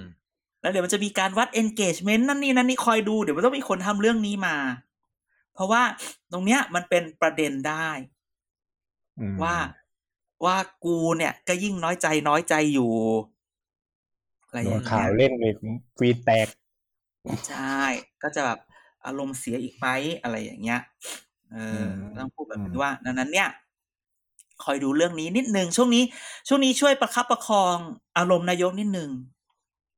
[0.61, 4.57] แล้วเดี๋ยวมันจะมีการวัด engagement นั่นนี่นั่นนี่คอยดูเดี๋ยวมันต้องมีคนทำเรื่องนี้มา
[5.53, 5.83] เพราะว่า
[6.31, 7.89] ตรงเนี้ยมันเป็นประเด็นได้
[9.19, 9.55] อืมว่า
[10.43, 12.93] ว่ากูเนี่ย ก็ยิ่งน้อยใจน้อยใจอยู่
[14.45, 15.53] อะไรอโดย่านงข่าเงี้วยเล่นเลย
[15.97, 16.47] ฟีดแตก
[17.47, 17.57] ใช่
[18.21, 18.59] ก็จะแบบ
[19.05, 19.87] อารมณ์เสียอีกไหม
[20.21, 20.77] อะไรอย่างเงี้ย
[21.49, 23.47] เอออมต้องพูดแบบอืนี้มว่าดังนั้นเนี่ย
[24.63, 26.03] คอยดูเรื่องนี้นิดนึงช่วงนี้
[26.47, 27.77] ช่วงนี้ช่วยประคับประคอง
[28.17, 29.09] อารมณ์นายกนิดนึง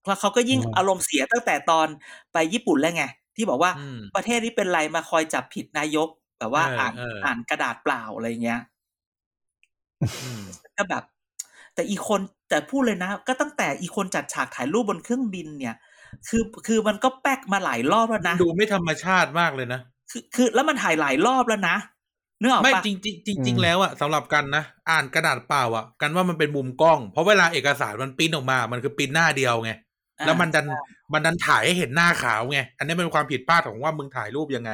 [0.07, 1.87] แล้วเขาก็ยิ่งอารมณ์เสียตั้งแต่ตอน
[2.33, 3.03] ไปญี่ปุ่นแล้วไง
[3.35, 8.76] ที่บอกว่าอืมประเทศนี้เป็นไรมาคอยจับผิดนายก แบบว่าเอออ่านเอออ่อ่านกระดาษเปล่าอะไรเงี้ยอืม
[10.77, 11.03] ก็แบบ
[11.75, 15.75] แต่อีคนแต่พูดเลยนะ ก็ตั้งแต่อีคนจัดฉากถ่ายรูปบนเครื่องบินเนี่ย
[16.29, 19.79] คือคือมันก็แป๊กมาหลายรอบแล้วนะ ดูไม่ธรรมชาติมากเลยนะ
[20.11, 21.77] คือคือแล้วมันถ่ายหลายรอบแล้วนะ
[22.41, 29.71] นึกออกไม่ปะจริงจริงจริงอืจริงมแล้วอะสำหรับกันนะ อ่านกระดาษเปล่าอะกันว่ามันเป็นมุมกล้อง เพราะเวลาเอกสารมันปริ้นออกมา มันคือปริ้นหน้าเดียวไง
[30.19, 30.65] อ่าแล้วมันดัน
[31.13, 34.71] มันดันถ่ายให้เห็นหน้าขาวไง อันนี้เป็นความผิดพลาดของว่ามึงถ่ายรูปยังไง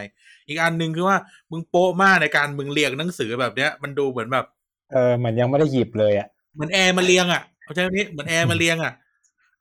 [0.48, 1.18] อีกอันหนึ่งคือว่า
[1.52, 4.46] มึงโป๊ะมากในการมึงเรียงหนังสือแบบเนี้ย มันดูเหมือนแบบ
[4.94, 8.94] เออมันยังไม่ได้หยิบเลยอะเหมือนแอร์มาเรียงอะเข้าใจไหมพี่เหมือนแอร์มาเรียงอะ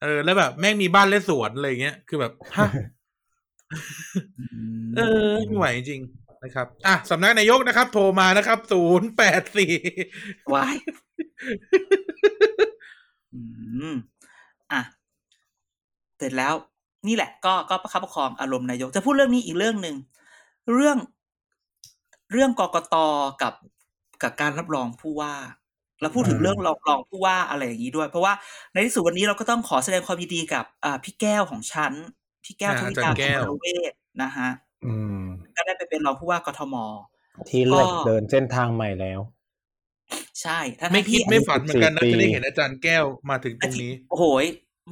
[0.03, 2.69] เออแล้วแบบแม่งมีบ้านและสวนอะไรอย่างเงี้ยคือแบบฮะ
[4.85, 9.75] มเออไม่ไหวจริงๆนะครับ อะสำนักนายกนะครับ โทรมานะครับศูนย์แปดสี่
[10.55, 10.77] Y
[13.35, 13.41] อื
[13.91, 13.95] ม
[14.73, 14.81] อะ
[16.19, 16.55] เสร็จแล้ว
[17.09, 19.97] นี่แหละ ก็ก็ประคับประคองอารมณ์นายก จะพูดเรื่องนี้อีกเรื่องหนึ่ง
[20.75, 20.99] เรื่อง
[22.33, 22.97] เรื่องกกต
[23.43, 23.53] กับ
[24.23, 25.35] กับการรับรองผู้ว่า
[26.01, 28.33] แล้วพูดถึงอืมเรื่องรองรองผู้ว่าอะไรอย่างนี้ด้วย เพราะว่า
[28.73, 31.93] ในที่สุดวันนี้เราก็ต้องขอแสดงความยินดีกับอ่าพี่แก้วของฉัน
[32.45, 34.49] พี่แก้วอ่าทวิอาจารย์ตาแก้วคุณเวศนะฮะ
[34.87, 35.23] อืม
[35.57, 36.75] ก็ได้ไปเป็นรองผู้ว่ากทม
[37.51, 39.21] ที่เลือกก็เดินเส้นทางใหม่แล้ว
[40.43, 44.45] ใช่ทั้งๆไม่คิดที่ไม่ฝันเหมือนกันนะ14ปีจะได้เห็นอาจารย์แก้วมาถึงตรงนี้ โอ้โหย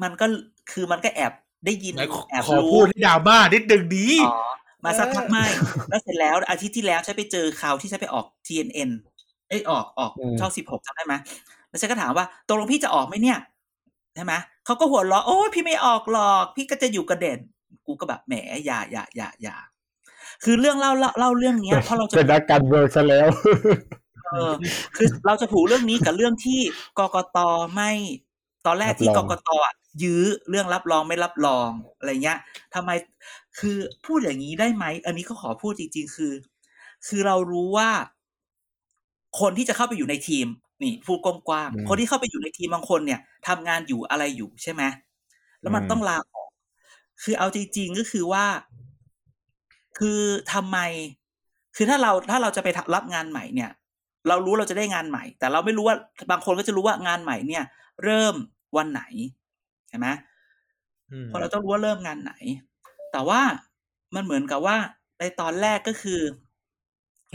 [0.02, 0.26] มันก็
[0.72, 1.32] คือมันก็แอบ
[1.66, 4.50] ได้ยินไหนขอแอบขอรู้พูดให้ดราม่านิดดึงดีอ๋อ
[4.84, 5.46] มาสักพักไม่
[5.88, 8.90] แล้วเสร็จแล้วอาทิตย์ที่แล้วฉันไปเจอข่าวที่ฉันไปออก TNN
[9.50, 11.14] เอ้ยออกออกอืมช่องสิบหกจำได้ไหม
[11.68, 13.38] แล้วฉันก็ถามว่าตกลงพี่จะออกไหมเนี่ย
[14.14, 14.34] ใช่ไหม
[14.64, 17.38] เขาก็หัวเราะโอ้ยพี่ไม่ออกหรอก พี่ก็จะอยู่กระเด่น
[17.86, 18.34] กูก็แบบแหม
[18.66, 19.56] อย่าอย่าอย่าอย่า
[20.44, 23.28] คือเรื่องเล่าเล่าเล่าเรื่องเนี้ยเพราะเราจะเป็นนักการเมืองซะแล้ว
[24.32, 24.52] เออ
[24.96, 26.60] คือเราจะผูกเรื่องนี้กับเรื่องที่
[26.98, 27.38] กกต
[27.74, 27.90] ไม่
[28.66, 32.38] ตอนแรกที่รับกรองกตอะยื้อเรื่องรับรองไม่รับรองอะไรเงี้ย
[32.74, 32.90] ทำไม
[33.58, 36.32] คือพูดอย่างนี้ได้ไหม อันนี้ก็ขอพูดจริง ๆ คือ
[37.06, 37.90] คือเรารู้ว่า
[39.40, 40.46] คนที่จะเข้าไปอยู่ในทีม
[40.82, 44.82] นี่พูดกว้างอืมๆคนที่เข้าไปอยู่ในทีมบางคนเนี่ยทำงานอยู่อะไรอยู่ใช่ไหม
[45.62, 46.50] แล้วมันอืมต้องลาออก
[47.22, 48.44] คือเอาจริงๆก็คือว่า
[49.98, 50.20] คือ
[50.52, 50.78] ทำไม
[51.76, 53.70] คือถ้าเราถ้าเราจะไปรับงานใหม่เนี่ย
[54.28, 55.96] เรารู้เราจะได้งานใหม่ แต่เราไม่รู้ว่า
[56.30, 57.64] บางคนก็จะรู้ว่างานใหม่เนี่ย
[58.04, 58.34] เริ่ม
[58.76, 59.02] วันไหน
[59.88, 60.06] ใช่ไหม
[61.12, 62.32] อืมเพราะเราต้องรู้ว่าเริ่มงานไหน
[63.12, 63.40] แต่ว่า
[64.14, 64.76] มันเหมือนกับว่า
[65.18, 66.20] ในตอนแรกก็คือ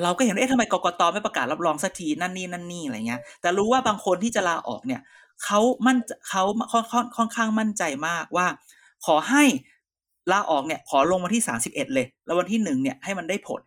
[0.04, 5.02] เราก็เห็นว่าเอ๊ะทำไมกกตไม่ประกาศรับรองสักทีนั่นนี่นั่นนี่อะไรเงี้ย แต่รู้ว่าบางคนที่จะลาออกเนี่ย
[5.44, 5.98] เขามั่น
[6.30, 8.48] เขาค่อนค่อนค่อนข้างมั่นใจมากว่า
[9.06, 9.44] ขอให้
[10.32, 13.62] ลาออกเนี่ย ขอลงวันที่สามสิบเอ็ดเลย แล้ววันที่หนึ่งเนี่ยให้มันได้ผล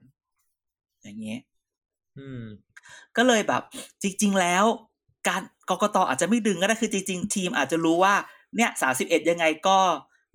[1.03, 1.41] อย่างเงี้ย
[2.19, 2.43] อืม
[3.17, 3.63] ก็เลยแบบ
[4.03, 4.65] จริง ๆ แล้ว
[5.29, 8.15] การกกตอาจจะไม่ดึงก็ได้คือจริง ๆ ทีมอาจจะรู้ว่า
[8.57, 9.79] เนี่ยสาสิบเอ็ดยังไงก็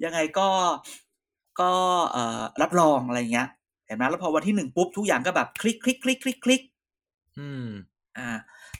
[0.03, 0.49] ยังไงก็
[1.62, 1.71] ก็
[2.12, 6.62] เอ่อรับรองอะไรเงี้ยเห็นไหมแล้วพอวันที่หนึ่งปุ๊บทุกอย่างก็แบบคลิกคลิกคลิกคลิกคลิก
[7.39, 7.67] อืม
[8.17, 8.29] อ่า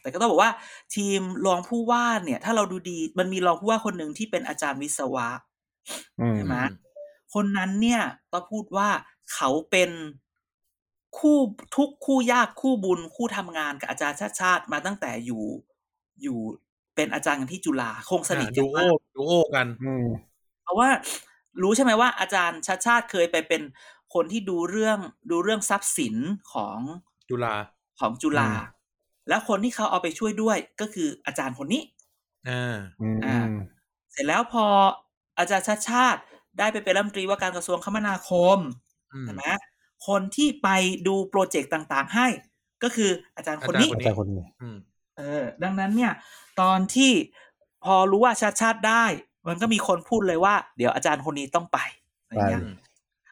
[0.02, 0.52] แต่ก็ต้องบอกว่า
[0.96, 5.28] ทีมรองผู้ว่าเนี่ย ถ้าเราดูดีมันมีรองผู้ว่าคนหนึ่งที่เป็นอาจารย์วิศวะ
[6.20, 6.56] อืมใช่ไหม
[7.34, 8.90] คนนั้นเนี่ยต้องพูดว่า
[9.34, 9.90] เขาเป็น
[11.18, 11.38] คู่
[11.78, 15.44] ทุกคู่ยากคู่บุญคู่ทำงานกับอาจารย์ชาติชาติมาตั้งแต่อยู่
[16.24, 16.40] อยู่
[16.96, 20.06] เป็นอาจารย์กันที่จุฬาคงสนิทกัดูนโอมากดูโอกันอืม
[20.64, 20.90] เพราะว่า
[21.62, 23.62] รู้ใช่ไหมว่าอาจารย์ชาติชาติเคยไปเป็น
[24.14, 25.00] คนที่ดูเรื่อง
[25.32, 26.16] ดูเรื่องทรัพย์สิน
[26.54, 26.80] ของ
[27.30, 27.56] จุฬา
[28.00, 28.82] ของจุฬาอืม
[29.30, 31.84] แล้วคนที่เขาเอาไปช่วยด้วยก็คืออาจารย์คนนี้
[32.50, 33.40] อ่าอืมอ่า
[34.12, 34.66] เสร็จแล้วพอ
[35.40, 36.22] อาจารย์ชาติชาติ
[36.60, 38.58] ได้ไปเป็นรัฐมนตรีว่าการกระทรวงคมนาคม
[39.14, 39.44] อืมใช่ไหม
[40.08, 40.70] คนที่ไป
[41.08, 42.28] ดูโปรเจกต์ต่างๆ ให้
[42.84, 44.78] ก็คืออาจารย์คนนี้อาจารย์แต่คนนี้อืม
[45.18, 46.14] เออ ดังนั้นเนี่ย
[46.62, 47.12] ตอนที่
[47.84, 49.06] พอรู้ว่าชาติชาติได้
[49.48, 51.80] มันก็มีคนพูดเลยว่า เดี๋ยวอาจารย์คนนี้ต้องไป
[52.22, 52.76] อะไรเงี้ยอืม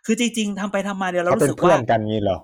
[0.06, 2.38] คือจริง ๆทำไปทำมาเดี๋ยวเราเขาเป็รู้นสึกเพื่อว่านกันงี้เหรอ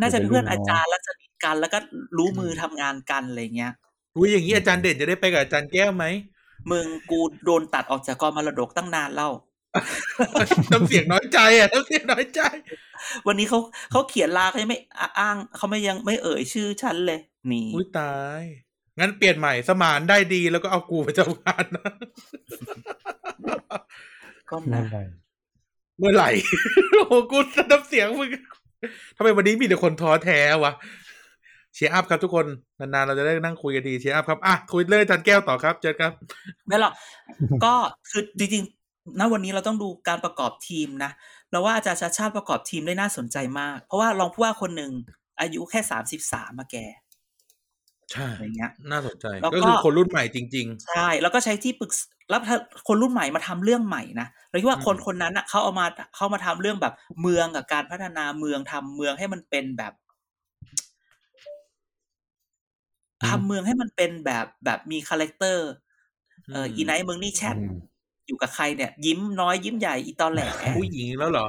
[0.00, 1.78] น่าจะเป็นเพื่อนหรือเป็นอารุ่นน้องจารย์แล้วสนิทกันแล้วก็
[2.18, 3.72] รู้มือทำงานกันอะไรเงี้ย
[4.16, 6.04] อุ้ยอย่างนี้อาจารย์เด่นจะได้ไปกับอาจารย์แก้วไหม
[6.70, 9.32] มึงกูโดนตัดออกจากกองมรดกตั้งนานแล้ว
[10.72, 12.40] น้ำเสียงน้อยใจอะน้ำเสียงน้อยใจ
[13.26, 13.58] วันนี้เขา
[13.90, 14.80] เขาเขียนลาเขายังไม่
[15.18, 17.20] อ้างเขาไม่ยังไม่เอ่ยชื่อฉันเลย
[17.52, 18.42] นี่อุ้ยตาย
[18.98, 21.90] งั้นเปลี่ยนใหม่สมานได้ดีแล้วก็เอากูไปทำงานนะ
[24.50, 24.98] ก็นั่นะนไง
[25.98, 26.30] เมื่อไหร่
[26.92, 27.38] โอ้กู
[27.70, 28.30] น้ำเสียงมึง
[29.16, 30.72] ทำไมวันนี้มีแต่คนท้อแท้วะ
[31.74, 32.46] cheer up ครับทุกคน
[32.78, 36.12] นานๆเราจะได้นั่งคุยกันดี cheer up ครับอะคุยเลยอาจันแก้วต่อครับ เจอครับ
[36.66, 36.92] ไม่หรอก
[37.64, 37.74] ก็
[38.10, 41.10] คือจริงๆณวันนี้เราต้องดูการประกอบทีมนะ
[41.50, 44.92] เราว่าอาจารย์ชัชชาติประกอบทีมได้น่าสนใจมาก เพราะว่ารองผู้ว่าคนหนึ่ง
[45.40, 46.76] อายุแค่สามสิบสามมาแก
[48.12, 52.56] ใช่อะไรเงี้ยน่าสนใจแล้วก็ก็คือคนรุ่นใหม่จริงใช่ แล้วก็ใช้ที่ปรึกษาแล้วถ้า
[52.88, 59.92] คนรุ่นใหม่มาทำเรื่องใหม่นะเราคิดว่าอืมคนคนนั้นอะเขาเอามาเขามาทำเรื่องแบบเมืองกับการพัฒนาเมืองทำเมืองให้มันเป็นแบบ
[63.28, 65.68] ทำเมืองให้มันเป็นแบบแบบมี character
[66.08, 67.72] ๆเอออีไนท์เมืองนี่แชทอืม
[68.26, 70.40] อยู่กับใครเนี่ย ยิ้มน้อยยิ้มใหญ่อีตอแหล
[70.76, 71.46] ผู้หญิงแล้วเหรอ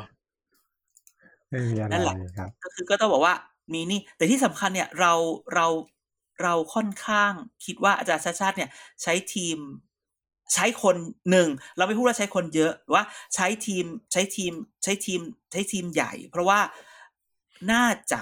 [1.50, 3.34] ไม่มีอะไรนั่นแหละครับก็คือก็ต้องบอกว่า
[3.74, 5.14] มีนี่ แต่ที่สำคัญเนี่ย เรา
[5.56, 5.66] เรา
[6.42, 7.34] เราค่อนข้าง
[7.66, 8.70] คิดว่าอาจารย์ชัชชาติเนี่ย
[9.02, 9.58] ใช้ทีม
[10.54, 10.96] ใช้คน
[11.32, 15.22] หนึ่งเราไม่พูดว่าใช้คนเยอะหรือว่าใช้ทีมใช้ทีมใช้ทีม
[15.52, 16.60] ใช้ทีมใหญ่ เพราะว่า
[17.72, 18.22] น่าจะ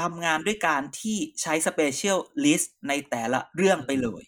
[0.00, 4.24] ทำงานด้วยการที่ใช้ specialist ในแต่ละเรื่องไปเลย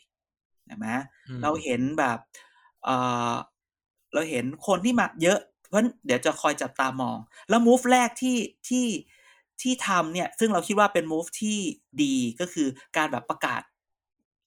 [0.66, 0.86] ใช่ไหม
[1.28, 2.18] อืมเราเห็นแบบ
[2.84, 2.90] เอ
[3.32, 3.34] อ
[4.14, 8.86] เราเห็นคนที่มาเยอะเพราะฉะนั้นเดี๋ยวจะคอยจับตามอง แล้ว move แรกที่ที่
[9.62, 11.58] ที่ทำเนี่ยซึ่งเราคิดว่าเป็น move ที่
[12.02, 13.62] ดีก็คือการแบบประกาศ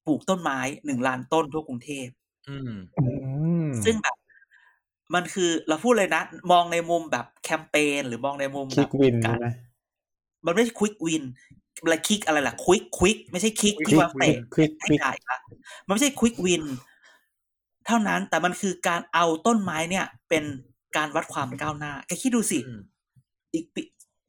[0.05, 2.07] ปลูกต้นไม้หนึ่งล้านต้นทั่วกรุงเทพ
[2.49, 3.05] อืมอื
[3.67, 4.17] มซึ่งแบบ
[5.13, 9.47] มันคือเราพูดเลยนะ มองในมุมแบบแคมเปญหรือมองในมุมคิแบกบวินกาใช่รไหม
[10.45, 11.23] มันไม่ใช่ควิกวิน
[11.81, 15.37] อะไรคิกอะไรล่ะควิกควิกไม่ใช่คิก Quick ที่ว่า win เตะควิกคให้วิกได้ละ
[15.85, 16.63] มันไม่ใช่ควิกวิน
[17.85, 20.43] เท่านั้นแต่มันคือการเอาต้นไม้เนี่ย เป็น
[20.97, 22.81] การวัดความก้าวหน้าแกคิดดูสิอืม
[23.53, 23.81] อีกปี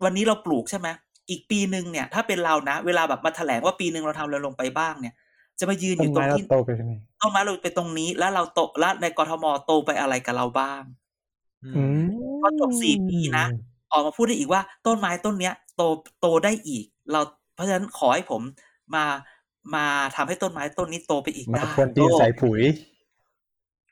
[0.05, 0.88] วันนี้เราปลูกใช่ไหม
[1.31, 5.15] อีกปีหนึ่งเนี่ย ถ้าเป็นเรานะ เวลาแบบมาแถลงว่าปีหนึ่งเราทำอะไรลงไปบ้างเนี่ย
[5.59, 10.83] จะมายืนอต้นยู่ตรไม้งเราที่โตไปใช่ไหมต้นไม้เราไปตรงนี้ แล้วเราโตแล้วในกรทมโตไปอะไรกับเราบ้าง
[11.65, 13.45] อือืมมพอจบสี่ปีนะ
[13.93, 15.83] ออกมาพูดได้อีกว่าต้นไม้ต้นเนี้ย โต
[16.21, 17.21] โตได้อีก เรา
[17.55, 18.43] เพราะฉะนั้นขอให้ผม
[18.95, 19.05] มา
[19.75, 19.87] มา
[20.17, 22.62] ทำให้ต้นไม้ต้นนี้โตไปอีกมาได้ควนตีนใส่ปุ๋ย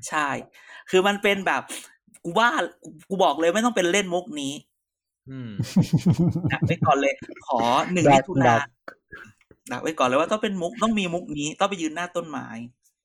[0.08, 0.28] ใช่
[0.90, 1.62] คือมันเป็นแบบ
[2.24, 2.48] กูว่า
[3.08, 4.52] กูบอกเลยไม่ต้องเป็นเล่นมุกนี้
[5.30, 5.50] อืม
[6.52, 7.14] ดักไว้ก่อนเลย
[7.46, 7.60] ขอ
[7.92, 8.66] หนึ่งดัมิกถุนาดัก
[9.72, 12.48] ดักไว้ก่อนเลยว่าต้องเป็นมุกต้องมีมุกนี้ ต้องไปยืนหน้าต้นไม้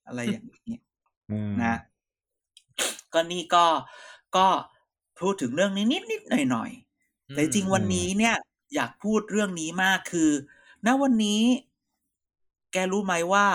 [0.06, 0.76] อะไรอย่างนี้
[1.30, 1.76] อืมนะ
[3.12, 3.64] ก็นี่ก็
[4.36, 4.46] ก็
[5.20, 8.34] พูดถึงเรื่องนี้นิดนิดหน่อยหน่อยๆแต่จริงๆวันนี้เนี่ย
[8.74, 10.30] อยากพูดเรื่องนี้มากคือ
[10.86, 11.42] ณวันนี้
[12.72, 13.46] แกรู้ไหมว่า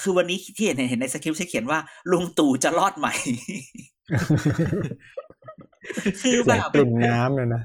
[0.00, 1.78] คือวันนี้ที่เห็นเห็นในสคริปต์ใช้เขียนว่า
[2.10, 3.08] ลุงตู่จะรอดไหม
[6.22, 7.62] คือเสีแบยงบปริ่มน้ำเลยนะ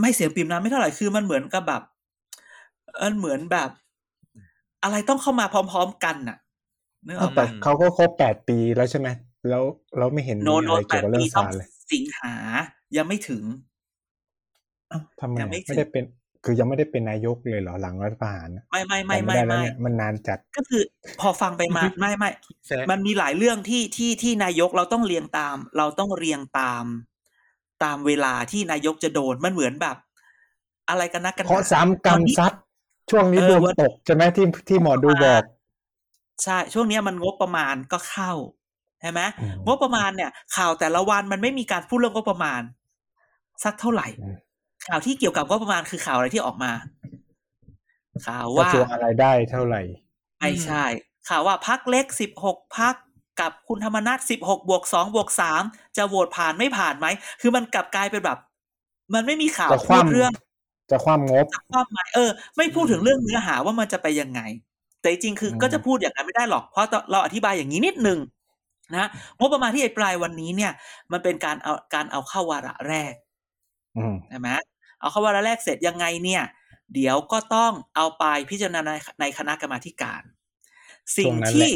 [0.00, 1.82] ไม่เสียงปิ่มน้ำไม่เท่าไหร่คือมันเหมือนกับแบบ
[2.96, 3.70] เออเหมือนแบบ
[4.82, 6.38] อะไรต้องเข้ามาพร้อม ๆ กันน่ะ
[7.06, 9.08] นึกออกแต่ปะเขาก็ครบแปดปีแล้วใช่ไหม
[9.48, 9.62] แล้ว
[9.98, 12.34] เราไม่เห็นโนมีโนอะไรแปเกี่ยวดกับเรื่ปีองต้อศางลเลย สิงหา
[12.96, 13.42] ยังไม่ถึง
[14.92, 16.04] อ้าวทำไมยังไม่อะถึงไม่ได้เป็น
[16.46, 20.82] คือยังไม่ได้เป็นนายกเลยเหรอหลังรัฐประหารนะไม่ไม่ไม่จำไม่ด้แล้วไม่เนี่ยมันนานจัดก็คือ
[21.20, 22.30] พอฟังไปมาไม่ไม่
[22.66, 26.84] แซะมันมีหลายเรื่องที่ที่ที่นายกเราต้องเรียงตาม เราต้องเรียงตาม
[27.84, 29.96] ตามเวลาที่นายกจะโดนมันเหมือนแบบ
[30.88, 32.52] อะไรกันนะกันหเพราะนาสามกรรมซัด
[33.10, 35.42] ช่วงนี้เออดวงวันตกใช่ไหมที่ที่หมอดูบอก
[36.42, 38.32] ใช่ช่วงเนี้ยมันงบประมาณก็เข้า
[39.00, 42.62] ใช่ไหมอืมงบประมาณเนี่ย ข่าวแต่ละวันมันไม่มีการพูดเรื่องงบประมาณ
[43.64, 44.36] สักเท่าไหร่อืม
[44.88, 46.72] ข่าวที่เกี่ยวกับงบประมาณคือข่าวอะไรที่ออกมา
[48.26, 49.82] ข่าวกระว่าทรวงอะไรได้เท่าไหร่
[50.40, 50.84] ไม่ใช่
[51.28, 52.94] ข่าวว่าพักเล็กสิบหกพัก
[53.40, 55.62] กับคุณธรรมนัฐสิบหกบวกสองบวกสาม
[55.96, 57.06] จะโหวตผ่านไม่ผ่านไหม
[57.40, 58.38] คือมันกลับกลายเป็นแบบ
[59.14, 60.32] มันไม่มีข่าวจะคพูดว่ำเรื่อง
[60.90, 64.40] จะความงบความหมายเออ ไม่พูดถึงเรื่องเนื้อหาว่ามันจะไปยังไง
[65.00, 68.18] แต่จริงๆคืออืมก็จะพูดอย่างนั้นไม่ได้หรอก เพราะเราอธิบายอย่างนี้นิดนึง
[68.96, 69.06] นะ
[69.38, 70.72] งบประมาณที่อภิปรายวันนี้เนี่ย
[71.12, 73.14] มันเป็นการเอาการเอาเข้าวาระแรก
[73.98, 74.48] อืมใช่ไหม
[75.00, 76.42] เอาเข้าวาระแรกเสร็จยังไงเนี่ย
[76.94, 80.22] เดี๋ยวก็ต้องเอาไปพิจารณาในในคณะกรรมาธิการ
[81.16, 81.72] สิ่งช่วงนั้นแหละที่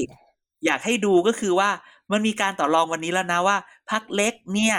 [0.67, 1.71] อยากให้ดูก็คือว่า
[2.13, 3.57] มันมีการต่อรองวันนี้แล้วนะว่า
[3.91, 4.77] พักเล็กเนี่ย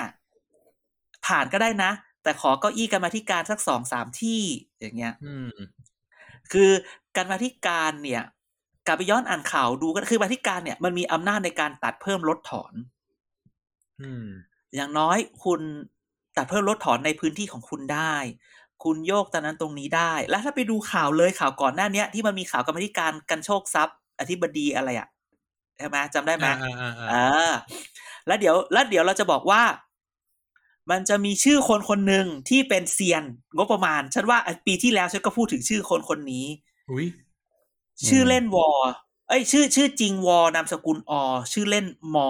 [1.25, 1.91] ผ่านก็ได้นะ
[2.23, 4.41] แต่ขอเก้าอี้กรรมาธิการสักสองสามที่
[4.79, 5.51] อย่างเงี้ยอืม
[6.51, 6.71] คือ
[7.15, 8.23] การมาธิการเนี่ย
[8.87, 12.73] กลับไปย้อนอ่านข่าวดูก็คือมาธิการเนี่ย มันมีอำนาจในการตัดเพิ่มลดถอน
[14.01, 14.25] อืม
[14.75, 15.61] อย่างน้อยคุณ
[16.41, 18.15] ตัดเพิ่มลดถอนในพื้นที่ของคุณได้
[18.83, 25.07] คุณโยกตอนนั้นตรงนี้ได้ แล้วถ้าไปดูข่าวเลยข่าวก่อนหน้าเนี้ย ที่มันมีข่าวกรรมาธิการกันโชคทรัพย์ อธิบดีอะไรอะ
[25.77, 27.53] ใช่ไหมจำได้ไหมอ่าอ่าอ่าอ่า
[28.27, 29.61] แล้วเดี๋ยวแล้วเดี๋ยวเราจะบอกว่า
[30.91, 33.23] มันจะมีชื่อคนคนหนึ่งที่เป็นเซียน
[33.55, 36.45] งบประมาณ ฉันว่าปีที่แล้วฉันก็พูดถึงชื่อคนคนนี้
[36.91, 37.07] อุ้ย
[38.07, 38.69] ชื่อเล่นวอ
[39.27, 41.11] เอ้ย ชื่อ ชื่อจริงวอนามสกุลอ
[41.51, 42.29] ชื่อเล่นมอ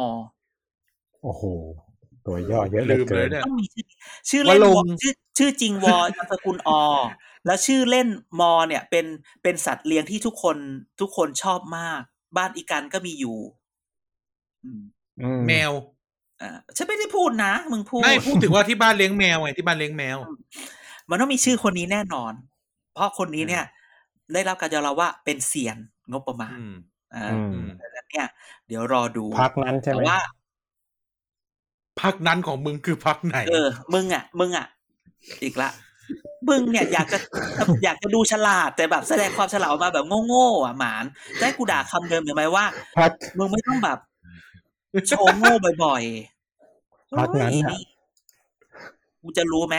[1.24, 1.44] โอ้โห
[2.26, 3.86] ตัวย่อเยอะเหลืลือมเกิเลยนเนี่ยต้องมีชื่อ
[4.30, 6.70] ชื่อเล่นวะลวงอชื่อชื่อจริงวอนามสกุลอ
[7.46, 8.08] แล้วชื่อเล่น
[8.40, 9.06] มอเนี่ยเป็น
[9.44, 10.58] เป็นสัตว์เลี้ยงที่ทุกคน
[11.02, 12.02] ทุกคนชอบมาก
[12.38, 13.38] บ้านอีกันก็มีอยู่
[14.64, 14.82] อืม
[15.22, 15.72] อืมแมว
[16.42, 20.18] อ่าฉันไม่ได้พูดนะมึงพูดไม่พูดถึงว่าที่บ้านเลี้ยงแมวไงที่บ้านเลี้ยงแมว
[21.10, 22.34] มันต้องมีชื่อคนนี้แน่นอน
[22.94, 23.64] เพราะคนนี้เนี่ย
[24.34, 25.78] ได้รับการยอมรับว่าเป็นเซียน
[26.12, 26.76] งบประมาณอืม
[27.14, 28.28] อ่าอืมดังนั้นเนี่ย
[28.68, 30.18] เดี๋ยวรอดูพักนั้นใช่ไหมแต่ว่า
[32.02, 34.66] พักนั้นของมึงคือพักไหน เออ มึงอะ มึงอะ
[35.44, 35.70] อีกละ
[36.50, 37.18] มึงเนี่ยอยากจะ
[37.84, 41.06] อยากจะดูฉลาดแต่แบบแสดงความฉลาดออกมาแบบโง่ๆอะหมาน
[41.40, 42.66] จะให้กูด่าคำเดิมหรือไหมว่า
[42.98, 43.98] พักมึงไม่ต้องแบบ
[45.08, 47.80] โชว์โง่บ่อยๆพักนั้นเฮ้ยน่ะ
[49.22, 49.78] กูจะรู้ไหม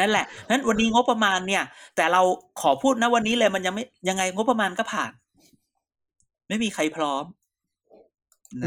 [0.00, 1.62] นั่นแหละนั้นวันนี้งบประมาณเนี่ย
[1.96, 2.22] แต่เรา
[2.60, 5.10] ขอพูดนะวันนี้เลยมันยังไม่ยังไงงบประมาณก็ผ่าน
[6.48, 7.24] ไม่มีใครพร้อม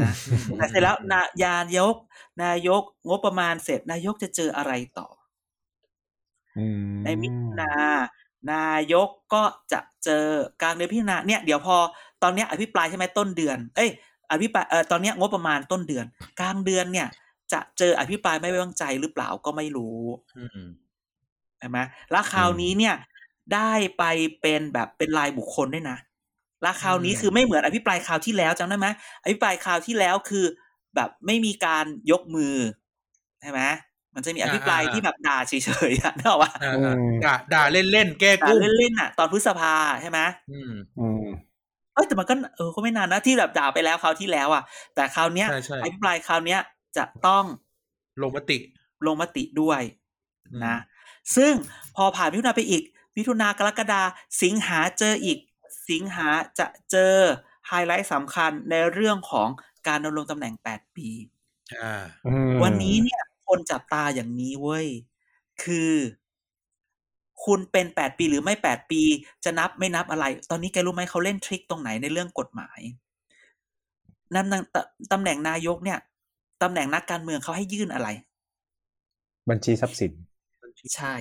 [0.08, 0.10] ะ
[0.56, 1.96] แต่เสร็จแล้วนายานก
[2.42, 5.08] นายกงบประมาณเสร็จ นายกจะเจออะไรต่อ
[6.56, 7.72] อืมในมิถุนา
[8.52, 10.26] นายกก็จะเจอ
[10.62, 11.76] กลางเดือนพิจารณาเนี่ยเดี๋ยวพอ
[12.22, 13.90] ตอนเนี้ยอภิปรายใช่ไหมต้นเดือน เอ้ย
[14.30, 16.04] อภิปรายเออตอนเนี้ยงบประมาณต้นเดือน
[16.40, 17.08] กลางเดือนเนี่ย
[17.52, 19.98] จะเจออภิปรายไม่ไว้วางใจหรือเปล่าก็ไม่รู้
[20.36, 20.60] อืม
[21.58, 21.78] ใช่ไหม
[22.10, 22.94] แล้วคราวนี้เนี่ย
[23.54, 24.04] ได้ไป
[24.40, 25.98] เป็นแบบเป็นรายบุคคลด้วยนะ
[26.62, 28.88] แล้วคราวนี้คือไม่เหมือนอภิปรายคราวที่แล้วจำได้ไหม
[29.24, 30.44] อภิปรายคราวที่แล้วคือ
[30.96, 32.54] แบบไม่มีการยกมือ
[33.42, 33.60] ใช่ไหม
[34.14, 35.52] มันจะมีอภิปรายที่แบบด่าเฉ
[35.90, 40.18] ยๆอะนึกออกปะอ่าอือ่ามด่าด่าเล่นเล่นๆแก้ด่ากุ้งเล่นๆอะ ตอนพฤษภาใช่ไหม
[40.50, 41.24] อืมอืม
[41.94, 44.62] เอ้ยแต่มันก็เออก็ไม่นานนะที่แบบด่าไปแล้วคราวที่แล้วอะ
[44.94, 46.60] แต่คราวเนี้ยใช่ใช่อภิปรายคราวเนี้ย
[46.96, 47.44] จะต้อง
[48.22, 48.58] ลงมติ
[49.06, 49.80] ลงมติด้วย
[50.46, 50.76] อืมนะ
[51.36, 51.52] ซึ่ง
[51.96, 52.82] พอผ่านมิถุนาไปอีก
[53.16, 54.02] มิถุนากรกฎา
[54.42, 55.38] สิงหาเจออีก
[55.90, 57.16] สิงหาจะเจอ
[57.66, 59.48] ไฮไลท์สำคัญในเรื่องของ
[59.88, 61.08] การดำรงตำแหน่ง 8 ปี
[61.76, 64.86] อ่าอืมวันนี้เนี่ย คนจับตาอย่างนี้เว้ย
[65.62, 65.92] คือ
[67.44, 69.02] คุณเป็นแปดปีหรือไม่แปดปี
[69.44, 72.80] จะนับไม่นับอะไร ตอนนี้แกรู้ไหมเขาเล่นทริคตรงไหนในเรื่องกฎหมาย
[74.34, 74.76] นั่นต
[75.12, 75.98] ตำแหน่งนายกเนี่ย
[76.62, 78.08] ตำแหน่งนักการเมืองเขาให้ยื่นอะไร
[79.50, 80.12] บัญชีทรัพย์สิน
[80.96, 81.14] ใช่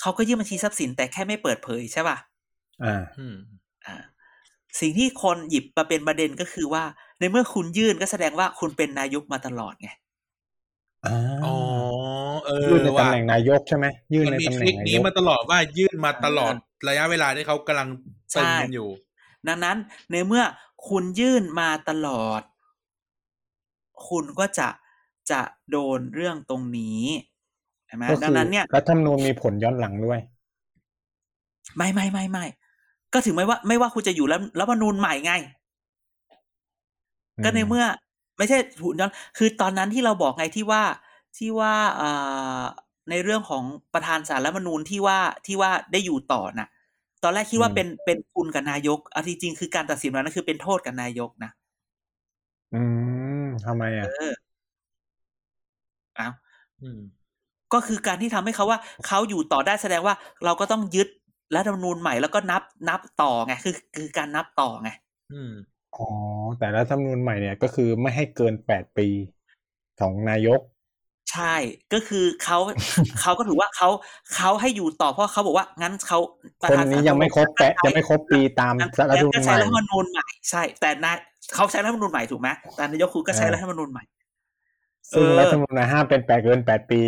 [0.00, 2.16] เขาก็ยื่นบัญชีทรัพย์สินแต่แค่ไม่เปิดเผยใช่ป่ะ
[2.84, 3.36] อ่าอืม
[3.86, 3.96] อ่า
[4.80, 6.84] สิ่งที่คนหยิบมาเป็นประเด็นก็คือว่า
[7.18, 9.90] ในเมื่อคุณยื่นก็แสดงว่าคุณเป็นนายกมาตลอดไง
[11.04, 11.10] อ่า
[11.44, 11.54] อ๋อ
[12.46, 16.54] เออยื่นในว่ะตำแหน่งนายกใช่ไหมยื่นมันในมีตำแหทน่ริงคนานี้ยกมาตลอดว่ายื่นมาตลอด
[16.88, 17.88] ระยะเวลาที่เขากำลัง
[18.36, 18.88] ตึงกันอยู่
[19.48, 19.76] ดังนั้น
[20.10, 20.44] ในเมื่อ
[20.88, 22.42] คุณยื่นมาตลอด
[24.08, 24.68] คุณก็จะ
[25.30, 25.40] จะ
[25.70, 27.02] โดนเรื่องตรงนี้
[27.86, 30.20] ใช่ไหมก็ดัคืงอนั้นเนี่ยรัฐธรรมนูญมีผลย้อนหลังด้วย
[31.76, 32.44] ไม่ไม่ไม่ไม่
[33.12, 35.32] ก็ถึงไม่ว่า ไม่ว่าคุณจะอยู่แล้วรัฐธรรมนูญใหม่ไง
[37.44, 37.84] ก็ในเมื่อ
[38.38, 40.82] ไม่ใช่ถูกย้อนคือตอนนั้นที่เราบอกไงที่ว่า
[41.38, 42.62] ที่ว่าอ่า
[43.10, 43.62] ในเรื่องของ
[43.94, 46.68] ประธานสารรัฐธรรมนูญที่ว่าที่ว่าได้อยู่ต่อน่ะ
[47.22, 51.50] ตอนแรกคิดว่าอืมเป็นเป็นคุณกับนายกเอาจริงๆคือการตัดสินวันนั้นคือเป็นโทษกับนายกนะ
[52.74, 52.82] อื
[53.42, 54.32] มทำไมอะเออ
[56.18, 56.32] อ้าว
[56.82, 57.00] อืม
[57.72, 61.08] ก็คือการที่ทำให้เขาว่าเขาอยู่ต่อได้แสดงว่าเราก็ต้องยึด
[61.54, 64.90] รัฐธรรมนูญใหม่แล้วก็นับนับต่อไงคือคือการนับต่อไง
[65.32, 65.52] อืม
[65.96, 66.08] อ๋อ
[66.58, 69.08] แต่รัฐธรรมนูญใหม่เนี่ยก็คือไม่ให้เกินแปดปี
[70.00, 70.60] ของนายก
[71.32, 71.54] ใช่
[71.92, 72.58] ก็คือเขา
[73.20, 73.88] เขาก็ถือว่าเขา
[74.34, 76.18] เขาให้อยู่ต่อเพราะเขาบอกว่างั้นเขา
[76.60, 81.16] ประคนธานนี้ศาลยังไม่ครบแปดยังไม่ครบปีตามงั้นรัฐธรรมนูก็ญใหใช้ม่รัฐธรรมนูญใหม่ ใช่ แต่นาย
[81.54, 84.04] เขาใช้รัฐธรรมนูญใหม่ถูกไหมแต่นายกคุณก็ใช้เออรัฐธรรมนูญใหม่
[85.10, 87.00] ซึ่งเออรัฐธรรมนูญห้ามเป็นแปดเกินแปดปี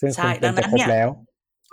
[0.00, 1.08] ซึ่งใช่คุณเป็นดัจะงนั้นครเนี่บยแล้ว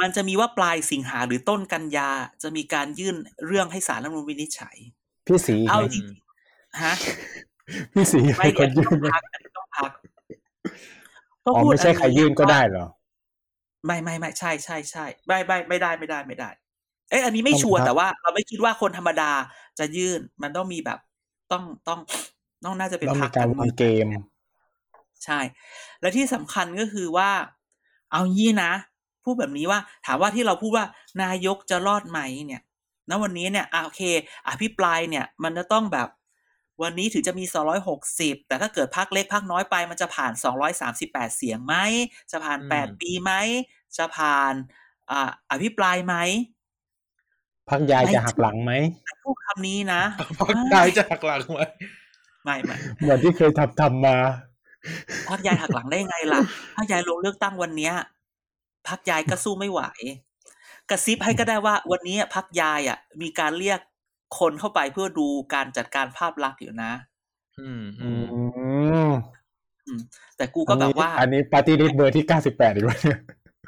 [0.03, 2.09] มันจะมีว่าปลายสิงหาหรือต้นกันยา
[2.43, 3.15] จะมีการยื่น
[3.47, 4.77] เรื่องให้ศาลรัฐธรรมนูญวินิจฉัย
[5.25, 6.93] พี่สีเอาไหมจริงๆฮะ
[7.93, 9.91] พี่สีไม่เป็นคเดี๋ยวนยื่ต้อนงไหมพักอันนี้ต้องพัก
[11.45, 12.87] อ๋อไม่ใช่ใครยื่นก็ได้ว่าเหรอ
[13.85, 16.49] ไม่ไม่ไม่ใช่ใช่ใช่ไม่ไม่ไม่ได้ไม่ได้ไม่ได้
[17.09, 19.31] เอ้ยอันนี้ไม่ต้องชัวร์พักแต่ว่า เราไม่คิดว่าคนธรรมดา
[19.79, 20.99] จะยื่นมันต้องมีแบบ
[21.51, 21.99] ต้องต้อง
[22.65, 24.05] ต้องน่าจะเป็นต้องพรมีรคการการวาเมืงองเกม
[25.25, 25.39] ใช่
[26.01, 27.29] และที่สำคัญก็คือว่า
[28.11, 28.73] เอางี้นะ
[29.23, 30.85] พูดแบบนี้ว่าถามว่าที่เราพูดว่า
[31.23, 32.61] นายกจะรอดไหมเนี่ย
[33.09, 34.01] ณวันนี้เนี่ยอะโอเค
[34.49, 36.09] อภิปรายเนี่ยมันจะต้องแบบ
[36.83, 37.45] วันนี้ถึงจะมี
[37.95, 40.31] 260 แต่ถ้าเกิดพักเล็กพักน้อยไป มันจะผ่าน
[40.83, 41.75] 238 เสียงไหม
[42.31, 43.31] จะผ่านอืม8ปีไหม
[43.97, 44.53] จะผ่าน
[45.11, 46.15] อ่าอภิปรายไหม
[47.69, 48.73] พักยายไม่จะหักหลังไหม
[49.23, 50.01] พูดคำนี้นะ
[50.39, 51.59] พักได้จะหักหลังไหม
[52.43, 54.17] ไม่ไม่เหมือนที่เคยทำทำมา
[55.29, 56.39] พักยายหักหลังได้ไงล่ะ
[56.75, 57.93] พักยายลงเลือกตั้งวันเนี้ย
[58.87, 59.81] พักยายก็สู้ไม่ไหว
[60.89, 63.79] กระซิบให้ก็ได้ว่า วันนี้พักยายอะ มีการเรียก
[64.39, 66.91] คนเข้าไปเพื่อดูการจัดการภาพลักษณ์อยู่นะ
[67.59, 68.41] อืมอือื
[69.09, 69.11] ม
[69.97, 70.01] ม
[70.37, 73.19] แต่กูก็แบบว่า อันนี้ปาร์ตี้ลิสเบอร์ที่เก้าสิบแปดอีกแล้วเนี่ย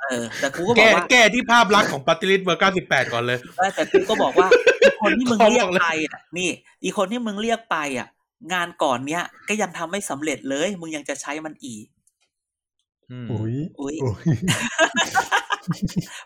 [0.01, 4.47] เออแต่กูก็บอแก้กว่าแก้ที่ภาพลักษณ์ของปฏิริษีเบอร์เก้าสิบแปดก่อนเลยเออแต่กูก็บอกว่า
[4.81, 6.49] อีคนที่มึงเขาเรียบกอกเลยไปอะนี่
[6.83, 8.07] อีคนที่มึงเรียกไปอะ
[8.53, 11.85] งานก่อนเนี้ยก็ยังทำไม่สำเร็จเลย มึงยังจะใช้มันอีก
[13.11, 14.25] อืมอุ้ยอุ้ยอุ้ย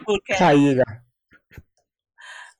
[0.05, 0.91] พูดแค่ใครอีกอะ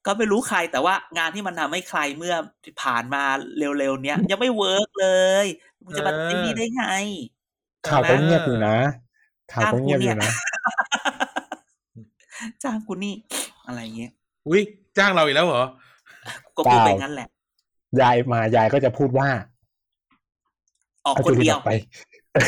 [0.05, 2.35] ก็ไม่รู้ใครแต่ว่างานที่มันทำให้ใครเมื่อ
[2.81, 3.23] ผ่านมา
[3.57, 5.09] เร็วๆเนี้ยยังไม่เวิร์กเล
[5.43, 5.45] ย
[5.83, 6.85] มึงจะมาไอ้นี่ได้ไง
[7.87, 8.77] ข่าวก็เงียบอยู่นะ
[9.51, 10.31] ข่าวก็เงียบอยู่นะ
[12.63, 13.15] จ้างกูนี่
[13.67, 14.11] อะไรเงี้ย
[14.47, 14.61] อุ้ย
[14.97, 15.65] จ้างเราอีกแล้วเหรอ
[16.55, 17.27] ก็พูดไปเปล่างั้นแหละ
[18.01, 19.29] ยายมายายก็จะพูดว่า
[21.05, 21.71] ออกเอาคจุนลินเดีทยวร์ออกไป
[22.33, 22.45] เออ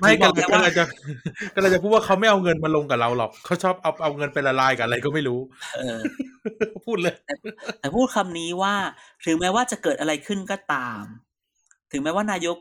[0.00, 0.84] ไม่ถึกังนบอกไงก็ว่าเลยจะ
[1.54, 5.40] ก็เลยจะพูดว่าเขาไม่เอาเงินมาลงกับเราหรอกเขาชอบเอาเอาเงินไปละลายกับอะไรก็ไม่รู้
[5.76, 6.00] เออ
[6.86, 7.14] พูดเลย
[7.80, 8.74] แต่พูดคำนี้ว่า
[9.24, 11.02] ถึงแม้ว่าจะเกิดอะไรขึ้นก็ตาม
[11.92, 12.56] ถึงแม้ว่านายก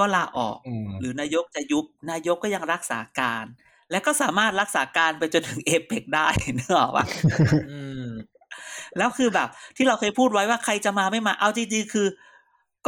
[0.00, 3.44] ก็ลาออกอืมหรือนายกจะยุบ นายกก็ยังรักษาการ
[3.90, 6.26] และก็สามารถรักษาการไปจนถึงเอเปกได้
[6.56, 7.06] เนกอะปะ
[7.70, 8.06] อืม
[8.98, 12.06] แล้วคือแบบ ที่เราเคยพูดไว้ว่าใครจะมาไม่มา เอาจริงๆคือ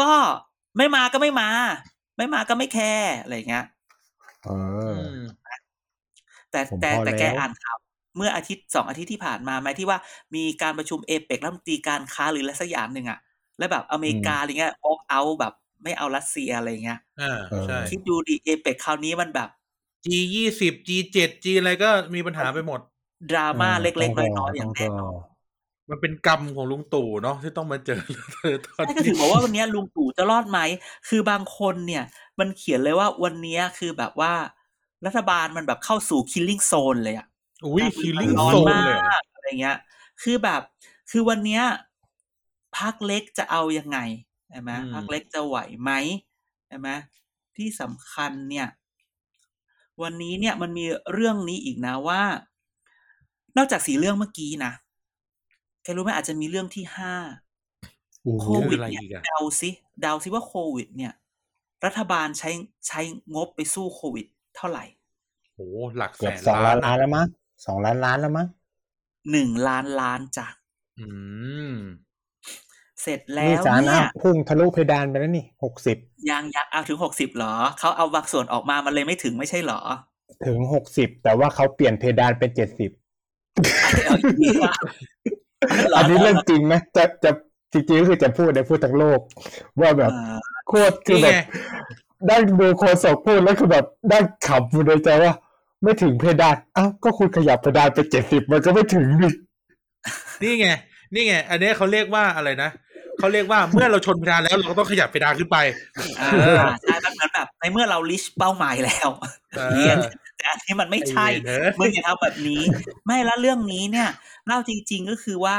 [0.00, 0.10] ก็
[0.76, 1.48] ไม่มาก็ไม่มา
[2.16, 3.64] ไม่มาก็ไม่แคร์อะไรอย่างเงี้ย
[4.42, 4.48] เอ
[4.86, 5.46] อือม
[6.50, 7.76] แต่ผมแต่พอแต่แกแล้วอ่านข่าว
[8.16, 9.98] เมื่ออาทิตย์สองอาทิตย์ที่ผ่านมาไหมที่ว่า
[10.34, 13.18] มีการประชุมเอเปกรัฐมนตรีการค้าหรืออะไรสักอย่างหนึ่งอะ
[13.58, 15.52] แล้วแบบอเมริกาอะไรเงี้ยออกเอาแบบ
[15.82, 17.26] ไม่เอารัสเซียอะไรเงี้ยอ่า
[17.64, 19.48] ใช่คิดดูดิเอเปกคราวนี้มันแบบ
[20.04, 22.80] G ยี่สิบ G เจ็ด G อะไรก็มีปัญหาไปหมด
[23.30, 25.14] ดราม่าออเล็กๆต้น้อยๆอย่างต้แน่นอน
[25.90, 28.02] มันเป็นกรรมของลุงตู่เนาะที่ต้องมาเจอ
[28.66, 30.58] ตอนใช่ก็ถึงบอกว่าวันเนี้ยลุงตู่จะรอดไหม
[31.08, 32.04] คือบางคนเนี่ย
[32.38, 34.32] มันเขียนเลยว่าวันเนี้ยคือแบบว่า
[35.06, 37.26] รัฐบาลมันแบบเข้าสู่ killing zone เลยอะ
[37.64, 39.76] อุ้ยคิลลิ่งร้อนโซนมาเลยเหรอกอะไรเงี้ย
[40.22, 40.60] คือแบบ
[41.10, 41.62] คือวันเนี้ย
[42.78, 43.98] พักเล็กจะเอายังไง
[44.48, 45.90] ใช่ไหมพักเล็กจะไหวไหม
[46.66, 46.88] ใช่ไหม
[47.56, 48.68] ที่สำคัญเนี่ย
[50.02, 52.22] วันนี้เนี่ยมันมีเรื่องนี้อีกนะว่า
[53.56, 54.72] นอกจากสีเรื่องเมื่อกี้นะ
[55.86, 57.14] แกรู้ไหมอาจจะมีเรื่องที่ห้า
[58.22, 59.70] โอ้โหโควิดอะไรเนี่ยอีกอะเดาซิ
[60.00, 61.12] เดาซิว่าโควิด เนี่ย
[61.84, 62.50] รัฐบาลใช้
[62.88, 63.00] ใช้
[63.34, 64.26] งบไปสู้โควิด
[64.56, 64.84] เท่าไหร่
[65.54, 65.60] โห
[65.96, 67.26] หลักแสเกือบนสองล้านล้านอะแล้วมั้ง
[67.66, 68.48] สองล้านล้านแล้วมั้ง
[69.30, 70.46] หนึ่งล้านล้านจ้ะ
[70.98, 71.06] อื
[71.70, 71.74] ม
[73.02, 75.96] เสร็จแล้นี่วสารเนี่อะยพุ่งทะลุเพดานไปแล้วนี่หกสิบ
[76.30, 79.80] ยังยังเอาถึงหกสิบเหรอ เขาเอาบางส่วนออกมามันเลยไม่ถึงไม่ใช่เหรอ
[80.46, 82.90] ถึงหกสิบแต่ว่าเขาเปลี่ยนเพดานเป็นเจ็ดสิบ
[85.32, 87.30] เอาอีกทีละเหอันนี้เรื่องจริงนะจะจะ
[87.72, 89.20] จริงๆก็คือจะพูดในพูดทั้งโลก
[89.80, 90.38] ว่าแบบเออ
[90.68, 91.38] โคตรคือนี่แบไงบ
[92.28, 95.32] ได้ดูโคศกพูดแล้วคือแบบได้ขำอยู่ในใจว่า
[95.82, 99.32] ไม่ถึงเพดานอ้าวก็คุณขยับเพดานไปเจ็ดสิบมันก็ไม่ถึงนี่
[100.42, 100.68] นี่ไง
[101.14, 102.70] นี่ไง อันนี้เขาเรียกว่าอะไรนะ
[103.18, 105.56] เขาเรียกว่าเมื่อเราชนเพดานแล้วเราก็ต้องขยับเพดานขึ้นไป
[106.20, 106.30] อ่า
[106.82, 109.08] ใช่มันเหมือนแบบในเมื่อเราลิชเป้าหมายแล้ว
[109.56, 112.60] เอเนี่ยอ แต่อันนี้มันไม่ใช่ไอ้เวรเนอะมึงอย่าทำแบบนี้
[113.06, 114.08] ไม่แล้วเรื่องนี้เนี่ย
[114.46, 115.58] เล่าจริง ๆก็คือว่า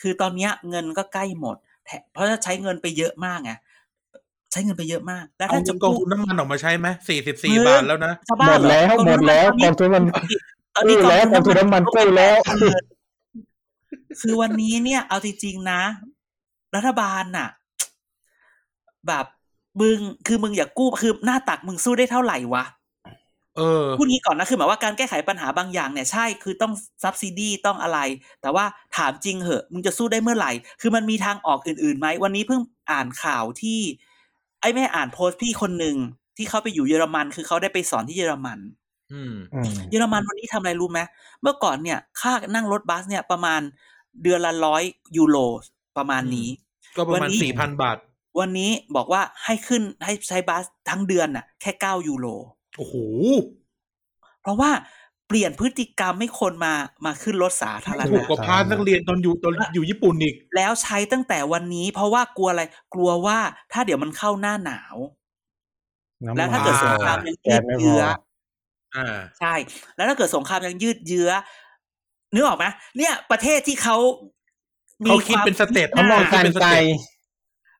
[0.00, 1.56] คือตอนเนี้ยเงินก็ใกล้หมด
[1.86, 3.52] แถเพราะจะใช้เงินไปเยอะมากไง
[4.52, 10.04] ใช้เงินไปเยอะมาก แล้วเอาถ้าเงิจะนกองกู้ทุนน้ำมันออกมาใช้ไหมสี่สิบสี่เออบาทแล้วนะชาวบ้านหมดแล้วเรหมดแล้วกองทุนมัน
[10.74, 12.38] ตอนนี้กู้แล้วกองทุนน้ำมันกู้แล้ว
[14.20, 15.80] คือวันนี้เนี่ย เอาจริงๆนะ
[16.76, 17.48] รัฐบาลน่ะ
[19.06, 19.26] แบบ
[19.80, 22.64] มึงคือมึงอย่ากู้คือหน้าตักมึงสู้ได้เท่าไหร่วะ
[23.56, 26.72] เออพูดงี้ก่อนนะคือหมายว่าการแก้ไขปัญหาบางอย่างเนี่ยใช่คือต้อง
[27.02, 27.98] ซับซิดีต้องอะไร
[28.42, 28.64] แต่ว่า
[28.96, 33.80] ถามจริงเหอะมึงจะสู้ได้เมื่อไหร่ คือมันมีทางออกอื่นๆไหมวันนี้เพิ่งอ่านข่าวที่
[34.60, 35.96] ไอ้แม่อ่านโพสต์พี่คนหนึ่ง
[36.36, 38.58] ที่เขาไปอยู่เยอรมัน คือเขาได้ไปสอนที่เยอรมัน
[39.12, 41.00] อืมอืมเยอรมันวันนี้ทำอะไรรู้ไหม
[41.42, 43.60] เมื่อก่อนเนี่ย ค่านั่งรถบัสเนี่ยประมาณ
[44.22, 44.82] เดือนละร้อย
[45.16, 45.36] ยูโร
[45.96, 46.48] ประมาณนี้
[46.96, 47.98] ก็ประมาณวันนี้สี่พันบาท
[48.40, 52.26] วันนี้บอกว่าให้ขึ้นให้ใช้บัสทั้งเดือนน่ะ แค่เก้ายูโร
[52.76, 52.94] โอ้โห
[54.42, 54.70] เพราะว่า
[55.28, 62.62] เปลี่ยนพฤติกรรมให้คนมามาขึ้นรถสาธารถูกณะกว่าพาสนักเรียนตอนอยู่ตอนอยู่ญี่ปุ่นอีก แล้วใช้ตั้งแต่วันนี้ เพราะว่ากลัวอะไร
[62.94, 63.38] กลัวว่า
[63.72, 64.96] ถ้าเดี๋ยวมันเข้าหน้าหนาว
[66.26, 68.02] น้ำแล้วถ้าเกิดสงครามยังยืดเยื้อ
[68.96, 69.54] อ่าใช่
[69.96, 71.30] แล้วถ้าเกิดสงครามยังยืดเยื้อ
[72.34, 72.64] นึกออกไหม
[72.96, 73.96] เนี่ย ประเทศที่เขา
[75.04, 76.70] มีเขาคิดวามเป็น step เขามองการไกล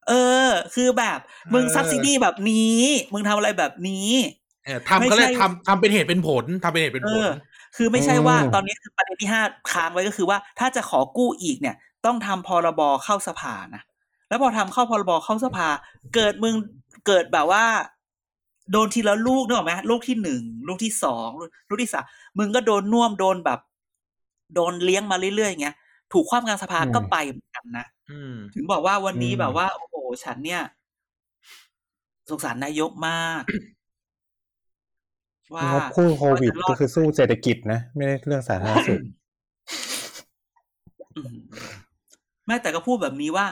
[0.09, 0.13] เอ
[0.47, 1.19] อ คือแบบ
[1.55, 2.81] มึงเออ subsidy แบบนี้
[3.13, 4.40] มึงทำอะไรแบบนี้เออ
[4.89, 7.29] ทำเขาเรียกไม่ใช่ทำทำเป็นเหตุเป็นผลทำเป็นเหตุเป็นเอผลอ
[7.77, 9.43] คือไม่ใช่ว่าอืมตอนนี้คือประเด็นที่ห้า
[9.73, 13.83] ค้างไว้ก็คือว่า ถ้าจะขอกู้อีกเนี่ย ต้องทำพรบเข้าสภานะ
[14.29, 15.69] แล้วพอทำเข้าพรบเข้าสภา
[16.15, 16.55] เกิดมึง
[17.07, 17.65] เกิดแบบว่า
[18.73, 21.29] โดนทีละลูกนึกออกไหมลูกที่หนึ่งลูกที่สอง
[21.69, 22.05] ลูกที่สาม
[22.39, 23.61] มึงก็โดนน่วมโดนแบบ
[24.55, 25.77] โดนเลี้ยงมาเรื่อยๆอย่างเงี้ย
[26.13, 29.95] ถูกคว่ำกลางสภาอืมก็ไปเหมือนกันนะอืมถึงบอกว่าวันนี้อืมแบบว่า โอ้โห
[30.25, 30.63] ฉันเนี่ย
[32.31, 33.43] สงสารนายกมาก
[35.55, 39.01] ว่างบคู่โควิดว่าจะรอดก็คือสู้เศรษฐกิจนะ ไม่ได้เรื่องสาธารณสุข
[41.17, 41.37] อืม
[42.47, 43.47] แม่แต่ก็พูดแบบนี้ว่า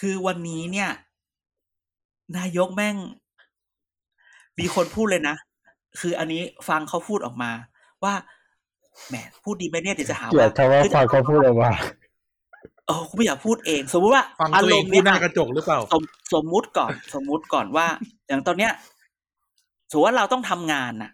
[0.00, 0.90] คือวันนี้เนี่ย
[2.38, 2.96] นายกแม่ง
[4.58, 5.36] มีคนพูดเลยนะ
[6.00, 7.50] คืออันนี้ฟังเขาพูดออกมา
[8.04, 8.14] ว่า
[9.08, 11.72] แหมพูดดีไหมเนี่ยเดี๋ยวจะหาเกลียว่าดคำว่าฟังเขาพูดออกมา
[12.86, 16.02] เออกูไม่อยากพูดเอง สมมติว่าฟังอาตัวรเองมณ์พูเนี่ดยหน้ากระจกหรือเปล่า สม
[16.34, 17.86] สมมุติก่อน สมมุติก่อนว่า
[18.28, 18.72] อย่างตอนเนี้ย
[19.90, 21.10] สมมติว่าเราต้องทำงานน่ะ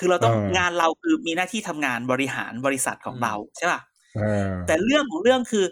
[0.00, 3.80] คือเราต้องเอองานเราคือมีหน้าที่ทำงานบริหารบริษัทของอืมเราใช่ป่ะ
[4.16, 5.66] เออแต่เรื่องของเรื่องคือ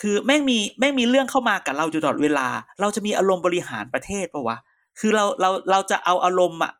[0.00, 2.46] คือแม่งมีแม่งมีเรื่องเข้ามากับเราอยู่ตลอดเวลา
[2.80, 4.58] เราจะมีอารมณ์บริหารประเทศปะวะ
[5.00, 6.72] คือเราเราเราจะเอาอารมณ์อะ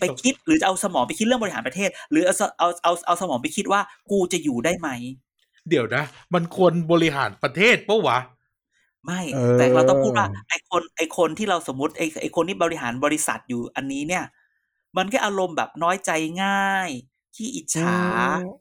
[0.00, 3.80] ไปคิดหรือจะเอาสมองไปคิดเรื่องบริหารประเทศ หรือเอาสเอาเอาเอาสมองไปคิดว่า
[4.10, 4.88] กูจะอยู่ได้ไหม
[5.68, 6.04] เดี๋ยวนะ
[6.34, 8.18] มันควรบริหารประเทศปะวะ
[9.04, 14.24] ไม่เออแต่เราต้องพูดว่าไอคนไอคนที่เราสมมติไอไอคนที่บริหารบริษัทอยู่อันนี้เนี่ย
[14.96, 16.10] มันก็อารมณ์แบบน้อยใจ
[16.42, 16.88] ง่าย
[17.34, 17.96] ขี้อิจฉา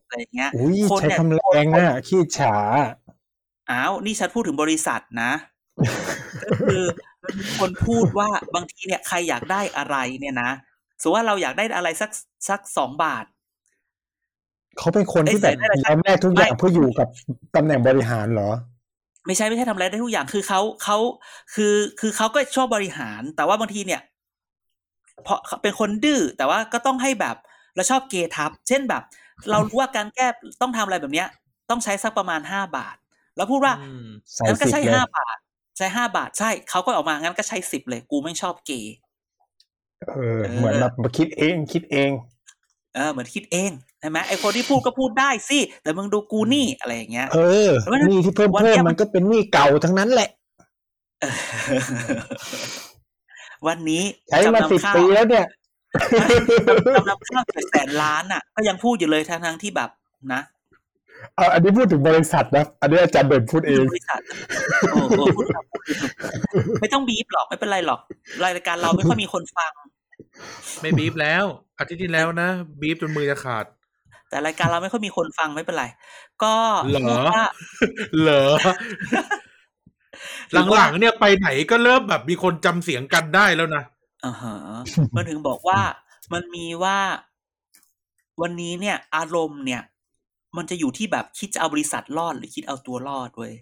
[0.08, 2.56] อะไรอย่างเงี้ยอุ้ยคนใช้เนี่ยคำแรงอะขี้ฉา
[3.72, 5.32] อ้าวนี่ฉันพูดถึงบริษัทนะ
[6.50, 6.84] ก็คือ
[7.24, 10.52] มันมีคนพูดว่าบางทีเนี่ยใครอยากได้อะไรเนี่ยนะ
[11.02, 12.12] สมมติว่าเราอยากได้อะไรสัก
[12.50, 13.26] สักสองบาท
[14.80, 17.08] เขาเป็นคนที่แบบไอ้ใส่ได้อะไรยอมแลกทุกอย่างไม่เพื่ออยู่กับ
[17.56, 18.50] ตำแหน่งบริหารเหรอ
[19.26, 20.98] ไม่ใช่ไม่ใช่ทำอะไรได้ทุกอย่างคือเขาเขา
[21.54, 24.02] คือคือเขาก็ชอบบริหาร แต่ว่าบางทีเนี่ย
[25.24, 27.36] เพราะเป็นคนดื้อแต่ว่าก็ต้องให้แบบ
[27.76, 29.04] เราชอบเกทับ เช่นแบบ
[29.52, 30.28] เรารู้ว่าการแก้
[30.62, 31.28] ต้องทำอะไรแบบเนี้ย
[31.70, 32.96] ต้องใช้สักประมาณห้าบาท
[33.36, 35.38] แล้วพูดว่าอืมใส่งั้นก็สิบใช้เลยห้าบาท
[35.78, 38.96] ใช้ห้าบาทใช่เขาก็ออกมางั้นก็ใช้สิบเลย กูไม่ชอบเกย์
[40.10, 42.12] เออเหมือนแบบมาคิดเองคิดเอง
[42.96, 50.30] เออเหมือนคิดเองใช่ไหมไอคนที่พูดก็พูดได้สิแต่มึงดูกูนี่อะไรอย่างเงี้ย เออเพราะฉะนั้นหนี่ที่เพิ่มวันเพิ่เนี้มยมันก็เป็นหนี้เก่าทั้งนั้นแหละ
[51.22, 51.34] เออ
[53.68, 55.46] วันนี้ใช้มาจำนำสิบข้าวปีแล้วเนี่ย
[56.96, 59.90] จำนำข้าวเจ็ดแสนล้านอะ ก็ยังพูดอยู่เลยทั้งทั้งๆที่แบบ
[60.34, 60.42] นะ
[61.36, 64.22] เอาอันนี้พูดถึงบริษัทนะ อันนี้อาจารย์เด่นพูดเองบริษัท
[64.92, 65.66] โอ้โหพูดแบบ
[66.82, 68.00] ไม่ต้องบีบหรอกไม่เป็นไรหรอก
[68.44, 69.72] รายการเราไม่ค่อยมีคนฟัง
[70.82, 71.46] ไม่บีบแล้ว
[71.80, 72.50] อาทิตย์ที่แล้วนะ
[72.82, 73.66] บีบจนมือจะขาด
[74.30, 75.86] แต่รายการเราไม่ค่อยมีคนฟังไม่เป็นไร
[76.44, 76.56] ก็
[76.90, 77.46] เหรอพูดว่า
[78.22, 78.44] เหรอ
[80.74, 83.84] หลังๆเนี่ยไปไหนก็เริ่มแบบมีคนจำเสียงกันได้แล้วนะ
[84.26, 84.56] อ่าฮะ
[85.16, 85.80] มันถึงบอกว่า
[86.34, 86.98] มันมีว่า
[88.42, 89.82] วันนี้เนี่ย อารมณ์เนี่ย
[90.58, 93.54] มันจะอยู่ที่แบบคิดจะเอาบริษัทรอดหรือคิดเอาตัวรอดเว้ย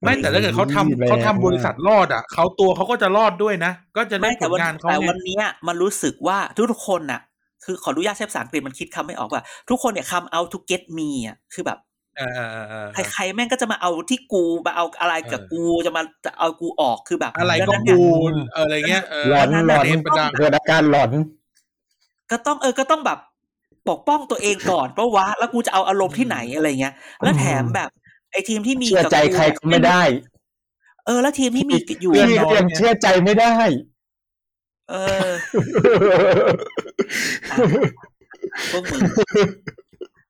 [0.00, 6.38] ไม่แต่ถ้าเกิดเขาทำแรงเขาทำบริษัทรอดอะเขาตัวเขาก็จะรอดด้วยนะ ก็จะได้ไม่ผแต่ลวันงานเขาแต่ไงวันเนี้ยมันรู้สึกว่า
[6.72, 7.20] ทุกๆคนน่ะ
[7.64, 11.78] คือขออนุญาตใช้ภาษาอังกฤษมันคิดคำไม่ออกว่า ทุกคนเนี่ยคำ out to get me อะคือแบบ
[12.16, 18.04] เออเออเออเออใครๆแม่งก็จะมาเอาที่กูมาเอาอะไรกับเออกูจะมาจะเอากูออกคือแบบอะไรดังก็นั้นเนี่ยกู
[18.52, 21.10] เอออะไรเงี้ยเออหลอนหลอนเเป็นดังเกิดอาการหลอน
[22.30, 23.18] ก็ต้องเออก็ต้องแบบ
[23.88, 27.90] ปกป้องตัวเองก่อนเพราะว่าแล้วกูจะเอาอารมณ์ที่ไหนอะไรเงี้ย แล้วแถมแบบ
[28.32, 30.02] ไอ้ทีมที่มีเชื่อใจบกูใครก็ไม่ได้
[31.06, 33.54] เออ แล้วทีมที่มีอยู่พี่ก็ยังเชื่อใจไม่ได้
[34.90, 34.94] เอ
[35.26, 35.30] อ
[38.72, 39.00] พวกมึง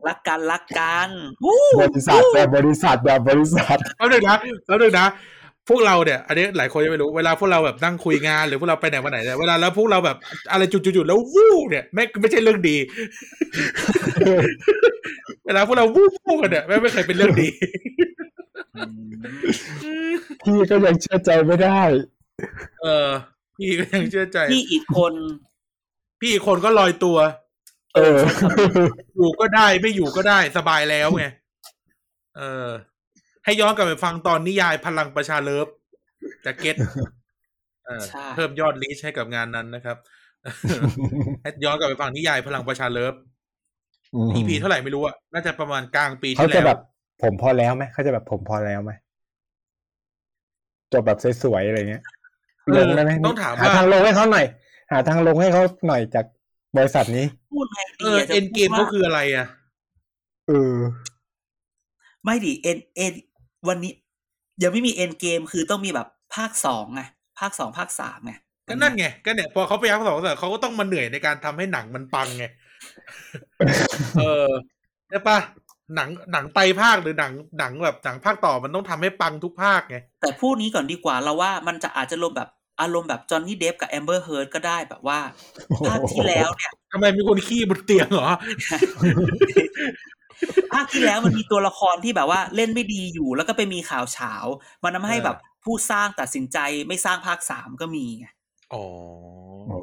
[0.09, 1.09] รักกันรักกัน
[1.45, 5.09] วู้บริษัทแบบบริษัทแบบบริษัทแล้วหนึ่งนะแล้วหนึ่งนะ
[5.69, 10.17] พวกเราเนี่ยอันนี้หลายคนยังไม่รู้เวลาพวกเราแบบนั่งคุยงานหรือพวกเราไปไหนมาไหนเนี่ยเวลาแล้วพวกเราแบบ
[10.53, 12.77] อะไรจุดๆๆแล้ววู้เนี่ยไม่ไม่ใช่เรื่องดี
[15.47, 17.49] เวลาพวกเราวู้วู้กันเนี่ยไม่ไม่เคยเป็นเรื่องดี
[18.77, 21.81] อืมพี่ก็ยังเชื่อใจไม่ได้
[22.83, 23.09] เออ
[23.57, 25.13] พี่ก็ยังเชื่อใจ พี่อีกคน
[26.21, 27.19] พี่อีกคนก็ลอยตัว
[27.97, 28.19] เออ
[29.17, 31.27] อยู่ก็ได้ไม่อยู่ก็ได้สบายแล้วไง
[32.39, 32.69] เออ
[33.45, 35.69] ให้ย้อนกลับไปฟังตอนนิยายพลังประชา love
[36.45, 36.77] จะ get
[37.87, 39.97] เออใช่เพิ่มยอด reach ให้กับงานนั้นนะครับ
[41.43, 43.15] ให้ย้อนกลับไปฟังนิยายพลังประชาเลิฟ
[44.35, 46.81] EP เท่าไหร่ไม่รู้อะน่าจะประมาณกลางปีเขาที่จะแล้วแบบ
[47.23, 48.93] ผมพอแล้วไหมเขาจะแบบผมพอแล้วไหม
[50.93, 52.03] จบแบบสวยๆอะไรเงี้ย
[52.77, 54.47] ลงได้ไหมต้องถามหาว่าทางลงให้เขาหน่อย
[54.93, 56.27] หาทางลงให้เขาหน่อยจาก
[56.77, 59.47] บริษัทนี้พูดไงเอดีออะจะเอ็นเกมพูดก็ว่าคืออะไรอะ
[60.49, 60.77] เออ
[62.25, 63.13] ไม่ดิเอ็นเอ็น
[63.69, 63.93] วันนี้
[64.63, 67.03] ยังไม่มีเอ็นเกมคือต้องมีแบบภาคสองไง
[67.41, 68.35] ภาคสองภาคสามไง
[68.69, 72.45] ก็นั่นไงก็เนี่ยพอเขาไปยักษ์สองเสร็จเขาก็ต้องมาเหนื่อยในการทำให้หนังมันปังไง
[74.19, 74.51] เออ
[75.09, 75.39] ใช่ปะ
[75.95, 82.49] หนังหนังไตรภาคหรือหนังหนังแบบหนังภาคต่อมันต้องทำให้ปังทุกภาคไงแต่พูดนี้ก่อนดีกว่าเราว่ามันจะอาจจะลมแบบ
[82.83, 85.19] อารมณ์แบบจอห์นนี่เดปป์กับแอมเบอร์เฮิร์ดก็ได้แบบว่า
[85.89, 88.31] ภาคที่แล้วเนี่ยทำไมมีคนขี้บนเตียงเหรอ
[90.73, 94.35] ภาคที่แล้วมันมีตัวละครที่แบบว่าเล่นไม่ดีอยู่แล้วก็ไปมีข่าวเฉา
[94.83, 96.59] มันทำให้เออแบบผู้สร้างตัดสินใจ
[96.89, 98.27] ไม่สร้างภาคสามก็มีไง
[98.73, 98.83] อ๋อ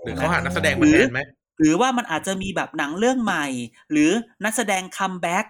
[0.04, 1.22] หรือเขาหานักแสดงมาแทนไหม
[1.60, 3.46] หรือว่ามันอาจจะมีแบบหนังเรื่องใหม่
[3.92, 4.12] หรือ
[4.46, 5.46] นักแสดง comeback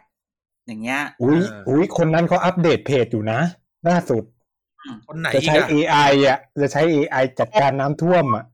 [0.67, 3.39] อย่างเงี้ยอุ้ยอุ้ยคนนั้นเขา update page อยู่นะ
[3.87, 4.23] ล่าสุด
[5.07, 8.45] คนไหนจะอีกใช้อะ AI อะ จะใช้ AI จัดการน้ำท่วมอะ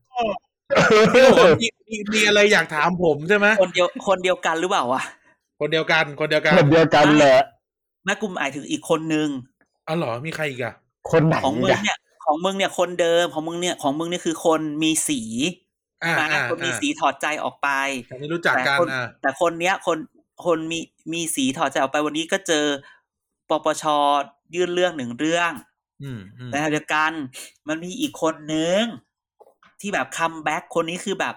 [1.14, 5.02] พี่โอ๋มีมีมีอะไรอยากถามผมใช่ไหมคนเดียวคนเดียวกันหรือเปล่าวะ
[5.60, 7.38] คนเดียวกัน คนเดียวกันคนเดียวกันแหละ
[8.04, 9.28] แม่กูหมายถึงอีกคนนึง
[9.88, 10.74] อ๋อเหรอมีใครอีกอะ
[11.12, 15.20] คนไหนของมึงอะเนี่ย ของมึงเนี่ยคนเดิมของมึงเนี่ยของมึงเนี่ยคือคนมีสี
[16.04, 17.68] อ่านะอ่าคนมีอ่าสีถอดใจออกไป
[18.10, 19.98] อันนี้รู้จักกันแต่คนอ่าแต่คนเนี้ย คน
[20.46, 20.78] คนมี
[21.12, 22.66] มีสีถอดใจออกไปวันนี้ก็เจอ
[23.50, 23.84] ปปช
[24.54, 25.65] ยื่นเรื่องหนึ่งเรื่องอืมอืม
[26.50, 27.12] แต่เดียวกัน
[27.68, 28.82] มันมีอีกคนนึง
[29.80, 31.34] ที่แบบ comeback คนนี้คือแบบ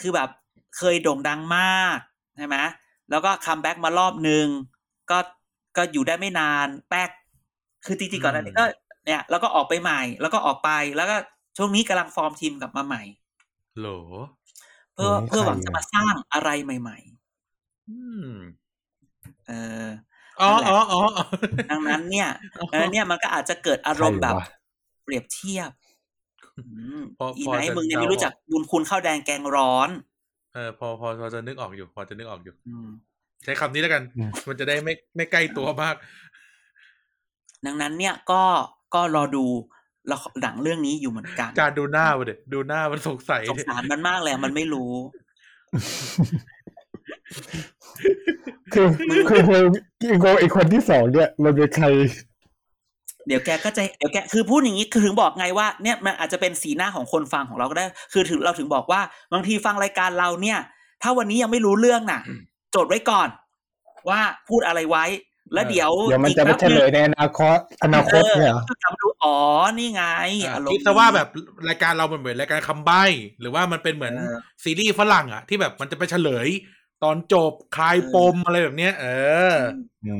[0.00, 0.28] คือแบบ
[0.76, 1.98] เคยโด่งดังมาก
[2.36, 2.56] ใช่ไหม
[3.10, 4.46] แล้วก็ comeback มารอบหนึ่ง
[5.10, 5.18] ก็
[5.76, 7.10] ก็อยู่ได้ไม่นานแป๊ก
[7.84, 8.64] คือจริงๆก่อนหน้านี้ก็
[9.06, 11.16] เนี่ยแล้วก็ออกไปใหม่ แล้วก็ออกไปแล้วก็
[11.56, 13.02] ช่วงนี้กำลังฟอร์มทีมกลับมาใหม่
[13.78, 13.86] โหล
[14.94, 16.98] เพื่อเพื่อหวังจะมาสร้างอะไรใหม่
[17.88, 17.92] อื
[18.24, 19.86] มๆเออ
[20.40, 21.24] อ๋ออ๋ออ๋ออ๋อ
[21.70, 22.28] ดังนั้นเนี่ย
[22.72, 24.46] ดังนั้นเนี่ยมันก็อาจจะเกิดอารมณ์แบบใครวะ
[25.04, 25.70] เปรียบเทียบ
[26.58, 26.62] อื
[27.00, 29.90] มพออีพอไนท์จะมึงเนี่ยเดาไม่รู้จักบุญคุณข้าวแดงแกงร้อน
[30.54, 32.88] เออพอพอพอจะนึกออกอยู่ พอจะนึกออกอยู่อืม
[33.44, 35.94] ใช้คำนี้แล้วกันอืมมันจะได้ไม่ไม่ใกล้ตัวมาก
[37.66, 38.42] ดังนั้นเนี่ยก็
[38.94, 39.44] ก็รอดู
[40.10, 44.92] ละครหนังเรื่องนี้อยู่เหมือนกัน การดูหน้ามันเด็ดูหน้ามันสงสัยสงสารมันมากเลยอะมันไม่รู้
[48.74, 48.86] คือ
[49.30, 49.42] คือ
[50.00, 51.86] คือโงอีกคนที่สองเนี่ยมันเป็นใคร
[53.26, 59.00] เดี๋ยวแกก็จะเดี๋ยวแกคือพูดอย่างนี้คือถึงบอกไงว่าเนี่ยมันอาจจะเป็นสีหน้าของคนฟังของเราก็ได้ คือถึงเราถึงบอกว่า
[59.32, 60.58] บางทีฟังรายการเราเนี่ย
[61.02, 62.20] ถ้าวันนี้ยังไม่รู้เรื่องน่ะ
[62.74, 63.28] จดไว้ก่อน
[64.08, 65.04] ว่าพูดอะไรไว้
[65.54, 69.36] แล้วเดี๋ยวเดี๋ยวมันจะไปอีกเฉแป๊บลนึยงในอนาคตอนาคตเนี่ยเหรอก็กลับมาดูอ๋อ
[69.78, 70.02] นี่ไง
[70.44, 71.28] อะอารมณ์คิดซะว่าแบบ
[71.68, 73.04] รายการเรามันเหมือนรายการคำใบ้
[73.40, 76.48] หรือว่ามันเป็นเหมือนเออซีรีส์ฝรั่งอะที่แบบมันจะไปเฉลย
[77.02, 79.06] ตอนจบคลายปมอะไรแบบเนี้ย เอ
[79.52, 79.54] อ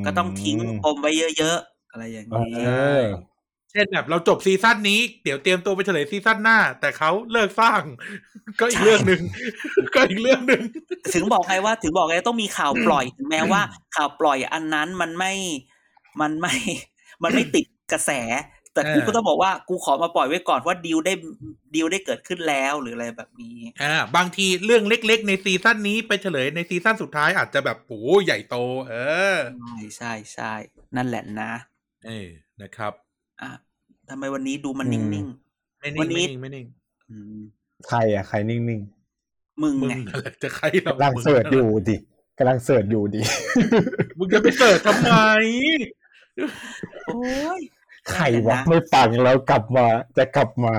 [0.06, 2.66] ก็ต้องทิ้งปมไว้เยอะๆ อะไรอย่างเอนี้
[2.96, 3.04] อ
[3.70, 7.82] เช่นแบบเราจบซีซั่นนี้ เดี๋ยวเตรียมตัวไปเฉลยซีซั่นหน้า แต่เขาเลิกสร้าง
[8.60, 9.22] ก็อีกเรื่องหนึ่ง
[9.94, 10.62] ก็อีกเรื่องหนึ่ง
[11.14, 13.60] ถึงบอกไงว่าถึงบอกไงต้องมีข่าวปล่อยถึงแม้ว่า
[13.96, 15.32] ข่าวปล่อยอันนั้นมันไม่
[16.20, 16.54] มันไม่
[17.22, 18.10] มันไม่ติดกระแส
[18.76, 21.12] แต่กูก็ต้องบอกว่ากูขอมาปล่อยไว้ก่อนว่าดีลได้
[21.74, 28.56] ดีลได้เกิดขึ้นแล้วหรืออะไรแบบนี้อ่าบางทีเรื่องเล็กๆ ในซีซั่นนี้ไปเฉลยในซีซั่นสุดท้ายอาจจะแบบโอ้ใหญ่โต
[28.88, 28.94] เอ
[29.34, 30.52] อใช่ใช่ใช่
[30.96, 31.52] นั่นแหละนะ
[32.06, 32.28] เออ
[32.62, 32.92] นะครับ
[33.40, 33.50] อะ
[34.08, 35.26] ทำไมวันนี้ดูมันอืนิ่มง
[35.78, 37.42] ไม่วันิ่งนนี้ไม่นิ่งไม่นิ่งๆอืม
[37.88, 38.80] ใครอะใครนิ่ง
[39.62, 41.96] มึงมึงไงอะไรจะใครเราๆร่าง search อยู่ดิ
[42.38, 43.22] กำลัง search อยู่ดี
[44.18, 45.14] มึงจะไป search ทำไม
[47.06, 47.20] โอ้
[47.58, 47.60] ย
[48.12, 49.86] ใครวะไม่ปังแล้วกลับมา
[50.16, 50.74] จะกลับมา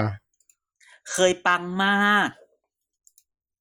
[1.12, 2.30] เคยปังมาก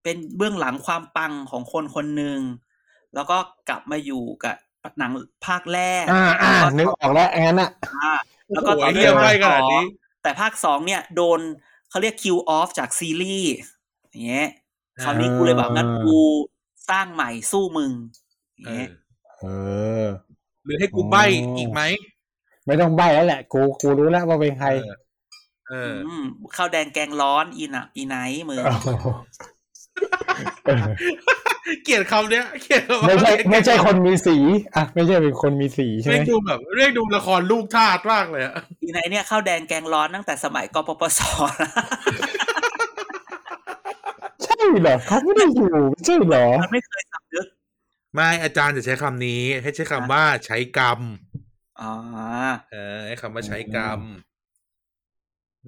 [0.03, 2.41] เป็นเบื้องหลังความปังของคนคนหนึ่ง
[3.15, 3.37] แล้วก็
[3.69, 4.53] กลับมาอยู่กั
[4.91, 5.13] บหนัง
[5.47, 7.71] ภาคแรกอ่าอ่านึกออกแล้วงั้นอะ
[8.03, 8.15] อ่า
[8.51, 9.85] แล้วก็โอ้โหต่อเรีด้วยยกภาไปคขสนาดองนี้
[10.23, 11.41] แต่ภาคสองเนี่ย โดน
[11.91, 13.55] เขาเรียกคิวออฟจากซีรีส์
[14.11, 14.49] อย่างเงี้ย
[15.03, 16.19] คราวนี้กูเลยบอกงั้นกู
[16.91, 17.93] สร้างใหม่สู้มึง
[18.55, 18.89] อย่างเอเงี้อย
[19.41, 19.45] เอ
[20.03, 20.05] อ
[20.65, 21.17] หรือให้กูใบ
[21.57, 21.83] อีกไหม
[22.67, 24.93] ไม่ต้องใบแล้วแหละ กูกูรู้แล้วว่าเป็นใคร เออ
[25.69, 26.25] เอออืม
[26.57, 29.07] ข้าวแดงแกงร้อนอีน่ะอีไนท์มึงโอ้โห
[30.67, 30.89] เออ
[31.85, 34.37] เกลียดคำเนี้ยเกลียดคำว่าไม่ใช่ไม่ใช่คนมีสี
[34.77, 41.21] อะ ไม่ใช่เป็นคนมีสีใช่ไหเรีมยกดูแบบเรียกดูละครลูกทาสมากเลยอะอีไนท์เนี่ยข้าวแดงแกงร้อนตั้งแต่สมัยกปปส
[41.63, 41.71] นะ
[44.45, 47.47] ใช่เหรอเขาไม่ได้อยู่ไม่ใช่เหรอมันไม่เคยสำนึก
[48.15, 51.01] ไม่อาจารย์จะใช้คำนี้ ให้ใช้คำว่าใช้กรรม
[51.81, 51.93] อ๋อ
[52.73, 54.01] เออให้คำว่าใช้กรรม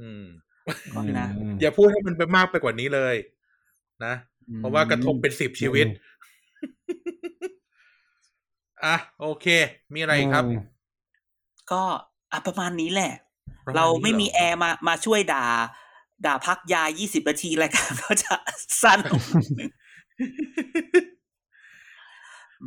[0.00, 0.24] อืม
[0.92, 1.28] ก็นะ
[1.60, 3.14] อย่าพูดให้มันไปมากไปกว่านี้เลย
[4.04, 4.14] นะ
[4.56, 5.86] เพราะว่ากระทบเป็นสิบชีวิต
[8.84, 9.46] อะโอเค
[9.94, 10.60] มีอะไรอีกครับอืม
[11.72, 11.82] ก็
[12.32, 13.12] อะประมาณนี้แหละ
[13.66, 15.46] ประณเรานี้ไม่มีหแอร์มามาช่วยด่า
[16.26, 18.34] ด่าพักยา20นาทีรายการก็จะ
[18.82, 19.22] สั้นลง
[19.56, 19.70] หนึ่ง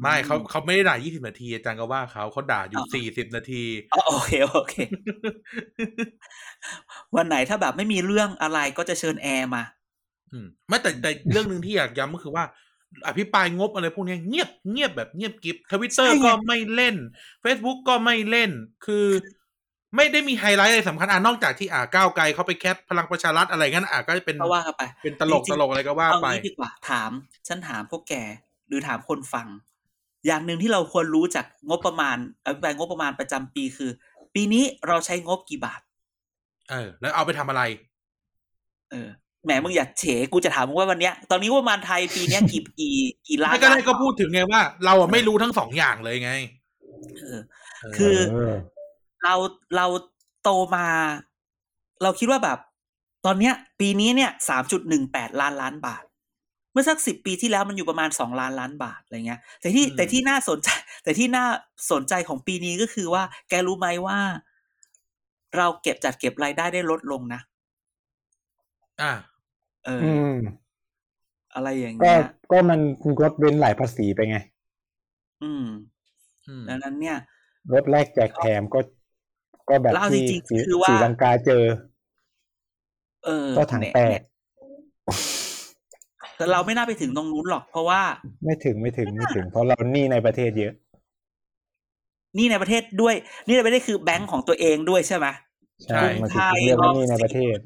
[0.01, 3.63] ไม่เขาเขาไม่ได้ด่ายี่สิบนาทีอาจารย์ก็ว่าเขาเขาด่าอยู่สี่สิบนาที
[3.93, 4.75] อ๋อโอเคโอเค
[7.15, 9.63] วันไหนถ้าแบบไม่มีเรื่องอะไรก็จะเชิญแอร์มา
[10.31, 12.43] อืมไม่แต่แต่เรื่องหนึ่งที่อยากย้ำก็คือว่า
[13.07, 16.95] อภิปรายงบอะไรพวกเนี้ยเงียบเงียบแบบเงียบกริฟทวิตเตอร์ใช่ไงก็ไม่เล่น
[17.43, 18.51] Facebook ก็ไม่เล่น
[18.85, 19.07] คือ
[19.95, 27.11] ไม่ได้มีไฮไลท์อะไรสำคัญอะนอกจากที่อ่าก้าวไกลเขาไป cap พลังประชารัฐอะไรงั้นอะก็เป็นก็ว่ากันไป เป็นตลกจริงๆตลกอะไรก็ว่าเอาไปงี้ดีกว่าถาม
[27.47, 28.13] ฉันถามพวกแก
[28.67, 29.47] หรือถามคนฟัง
[30.25, 33.91] อย่างหนึ่งที่เราควรรู้จากงบประมาณอภิปรายงบประมาณประจำปีคือ
[34.33, 35.81] ปีนี้เราใช้งบกี่บาท
[36.69, 37.61] เออ แล้วเอาไปทำอะไร
[38.91, 39.09] เออ
[39.43, 40.03] แหมมึงอย่าเฉ
[40.33, 42.95] กูจะถามมึงว่าวันเนี้ย ตอนนี้งบประมาณไทยปีเนี้ยกี่กี่
[43.27, 46.31] กี่ล้านไม่ก็ได้ล้านก็พูดถึงไงว่า เราอะไม่รู้ทั้งสองอย่างเลยไง
[47.19, 47.39] เออ
[47.81, 48.53] เออคือเออ
[49.23, 49.35] เรา
[49.75, 49.85] เรา
[50.43, 50.87] โตมา
[52.03, 52.57] เราคิดว่าแบบ
[53.25, 56.03] ตอนเนี้ย ปีนี้เนี่ยสามจุดหนึ่งแปดล้านล้านบาท
[56.71, 60.69] เมื่อสักสิบปีที่แล้วมันอยู่ประมาณสองล้านล้านบาทอะไรเงี้ย แต่ที่แต่ที่น่าสนใจ
[61.03, 61.45] แต่ที่น่า
[61.91, 64.19] สนใจของปีนี้ก็คือว่า แกรู้ไหมว่า
[65.57, 67.41] เราเก็บจัดเก็บรายได้ได้ลดลงนะ
[69.01, 69.11] อะ
[69.85, 70.37] เอออืม
[71.53, 72.79] อะไรอย่างก็เงี้ยก็มัน
[73.23, 74.37] ลดเว้นหลายภาษีไปไง
[75.41, 75.65] อืม
[76.47, 77.17] อืมดังนั้นเนี่ย
[77.73, 78.79] ลดแรกแจกแถมก็
[79.69, 81.63] ก็แบบแล้วเอาที่จริงๆสีคือว่าสีลังกาเจอ
[83.25, 84.19] เออก็ถังแตก
[86.41, 88.01] แต่เราไม่น่าไปถึงตรงนู้นหรอก เพราะว่า
[88.45, 90.73] ไม่ถึงไม่ถึงไม่ถึง เพราะเราหนี้ในประเทศเยอะ
[92.37, 93.15] นี่ในประเทศด้วย
[93.45, 95.27] นี่ในประเทศคือแบงก์ของตัวเองด้วยใช่ไหม
[95.85, 97.57] ใช่มันคือเรื่องหนี้ในประเทศ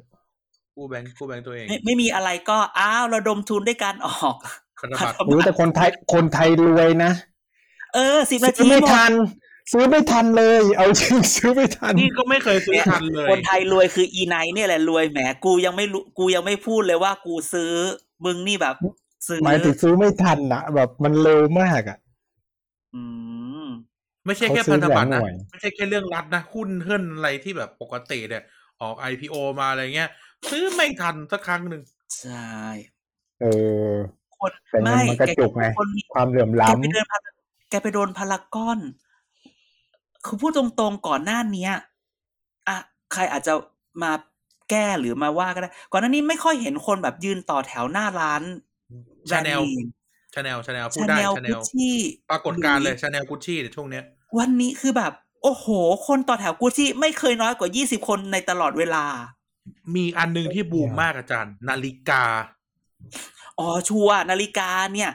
[0.76, 4.36] กู้แบงค์กู้แบงค์ตัวเอง ไม่ไม่มีอะไรก็อ้าวระดมทุนด้วยการออก
[4.80, 7.12] พันธบัตรรู้แต่คนไทยคนไทยรวยนะ
[7.96, 9.12] เออสิบนาซื้ทีอไม่หมดทัน
[9.72, 17.72] ซื้อไม่ทันเลย เอาจริงซื้อไม่ทันนี่ก็ไม่เคยซื้อทันเลย คนไทยรวยคืออีไนเนี่ยแหละรวยแหมกูยังไม่รู้กูยังไม่พูดเลยว่ากูซื้อ
[18.26, 18.76] มึงนี่แบบ
[19.28, 21.98] ซื้อหมายถึงซื้อไม่ทันนะแบบมันเร็วมากอะ
[22.96, 23.04] อื
[23.64, 23.66] ม
[24.26, 28.44] ไม่ใช่แค่เขาซื้พัอนธบัตรหลายนะหน่วยไม่ใช่แค่เรื่องรัฐนะหุ้นเฮิรนอะไรที่แบบปกติเนี่ย
[28.82, 30.10] ออก IPO มาอะไรเงี้ย
[30.50, 31.82] ซื้อไม่ทันสักครั้งหนึ่ง
[32.22, 32.54] ใช่
[33.42, 33.46] เอ
[33.90, 33.92] อ
[34.38, 37.34] คนแต่เงินมันกระจุกไงคนมีความเหลื่อมแกล้ำไปเดินพาราก
[37.70, 38.80] แกไปโดนพารากอน
[40.26, 41.72] คือพูดตรงๆก่อนหน้าเนี้ย
[42.68, 42.78] อะ
[43.14, 43.54] ใครอาจจะ
[44.02, 44.12] มา
[44.70, 48.42] แก้หรือมาว่าก็ได้ ก่อนหน้านี้ไม่ค่อยเห็นคนแบบยืนต่อแถวหน้าร้าน
[49.32, 49.62] ชาแนล
[50.34, 51.96] ชาแนลชาแนลพูดชาได้แนลชาแนกุลชชี่
[52.32, 54.04] ปรากฏการณ์เลยชาแนลกุชชี่ในช่วงเนี้ย
[54.38, 55.14] วันนี้คือแบบ
[55.44, 55.68] โอ้โห
[56.08, 59.06] คนต่อแถวกุชชี่ไม่เคยน้อยกว่ายี่สิบคนในตลอดเวลา
[59.96, 62.24] มีอันหนึงที่บูมมากอาจารย์ นาฬิกา
[63.60, 65.12] อ๋อชัวร์นาฬิกาเนี่ย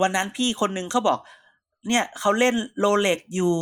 [0.00, 1.18] วันนั้นพี่คนนึงเขาบอก
[1.88, 3.54] เนี่ยเขาเล่น Rolex อยู่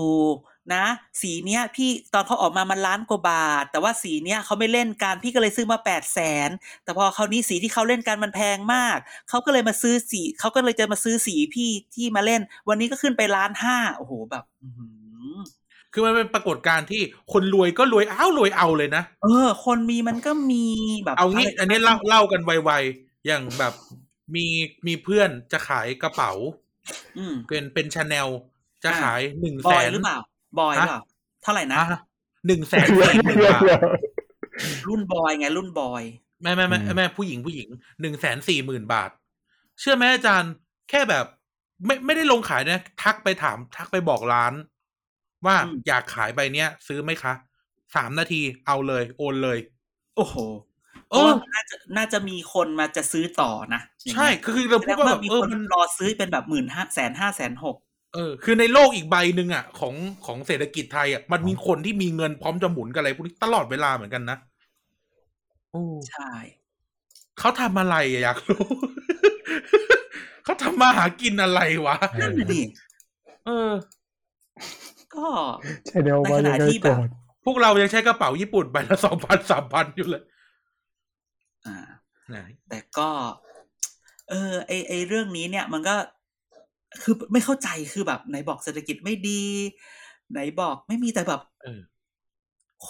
[0.74, 0.84] นะ
[1.20, 6.50] สีเนี้ยพี่ตอนเขาออกมามันล้านกว่าบาท แต่ว่าสีเนี้ยเขาไม่เล่นกันพี่ก็เลยซื้อมาแปดแสน
[6.84, 8.96] แต่พอคราวนี้สีที่เขาเล่นกันมันแพงมาก
[9.28, 14.86] เขาก็เลยมาซื้อสีเขาก็เลยจะมาซื้อสีพี่ที่มาเล่น วันนี้ก็ขึ้นไปล้านห้าโอ้โหแบบอื้อหื
[15.36, 15.40] อ
[15.92, 17.02] คือมันเป็นปรากฏการณ์ที่
[17.32, 20.64] คนรวยก็รวยอ้าวรวยเอาเลยนะเออ คนมีมันก็มี
[21.04, 23.74] แบบเอางี้ะไรอันนี้เล่าเล่ากันไวๆอย่างแบบ
[24.34, 24.46] มี
[24.86, 26.32] มีเพื่อนจะขายกระเป๋า
[27.18, 28.28] อืมเป็นเป็นชาแนล
[28.84, 30.18] จะอ่าขายหนึ่งบแสอยนหรือเปล่า
[30.58, 31.00] บอยหรือเปล่า
[31.42, 31.82] เท่าไหร่นะ
[32.46, 33.80] หนึ่งแสนเดี๋ยวสี่หมื่นเดี๋ยวบาทเดี๋ยว
[34.88, 36.02] รุ่นบอยไง รุ่นบอย
[36.42, 37.68] แม่แม่แม่อืมแม่ผู้หญิงผู้หญิง
[38.00, 39.10] หนึ่งแสนสี่หมื่นบาท
[39.80, 40.52] เชื่อไหมอาจารย์
[40.90, 41.26] แค่แบบ
[41.86, 44.52] ไม่ไม่ได้ลงขายนะ ทักไปถาม ทักไปบอกร้าน
[45.46, 47.34] ว่าอืมอยากขายใบเนี้ย ซื้อไหมคะ
[47.96, 49.58] สามนาทีเอาเลย โอนเลย
[50.16, 50.36] โอ้โห
[51.08, 57.76] เพเอราะอว่ามันน่าจะน่าจะมีคนมาจะซื้อต่อนะอย่างใช่เงี้ยคือคือเราแสพูดดงว่าว่าแบบมีเออคนมันรอซื้อเป็นแบบหมื่นห้าแสนห้าแสนหก
[58.14, 59.94] เออคือในโลกอีกใบหนึ่งอะของ
[60.26, 64.38] ของเศรษฐกิจไทยอะมันมีคนที่มีเงินพร้อมจะหมุนกับอะไรพวกนี้ตลอดเวลาเหมือนกันนะ
[65.70, 66.32] โอ้ใช่
[67.38, 68.64] เขาทำอะไรอะอยากรู้
[70.44, 72.62] เขาทำมาหากินอะไรวะนั่นน่ะดิ
[73.46, 73.72] เออ
[75.16, 75.26] ก็
[75.86, 77.08] ใช่เดียวว่ายังไงในขณะที่แบก่บอน
[77.44, 80.22] พวกเรายังใช้กระเป๋าญี่ปุ่นใบละสองพันสามพันอยู่เลย
[81.66, 81.76] อ่า
[82.30, 82.38] ไหน
[82.68, 83.10] แต่ก็
[84.30, 85.96] เออ ไอไอเรื่องนี้เนี่ย มันก็
[87.02, 89.42] คือไม่เข้าใจคือแบบไหนบอกเศรษฐกิจไม่ดี
[90.32, 91.80] ไหนบอกไม่มีแต่แบบเออ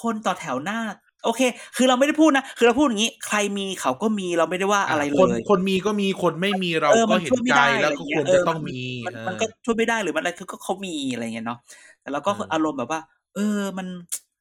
[0.00, 0.78] คนต่อแถวหน้า
[1.24, 1.40] โอเค
[1.76, 11.59] คือเราไม่ได้พูดนะ คือเราพูดอย่างนี้ ใครมีเขาก็มีเราไม่ได้ว่าอะไรเลคนยคนมีก็มีคนไม่มีเราออก็มันเห็นช่วยไม่ใจได้แล้วอะไรก็เงี้ควยรเอจะอต้องมีมันเออมันก็ช่วยไม่ได้หรือมันอะไรคือก็เขามีอะไรเงี้ยเนาะ
[12.00, 13.00] แต่เราก็เอออารมณ์แบบว่า
[13.34, 13.86] เออมัน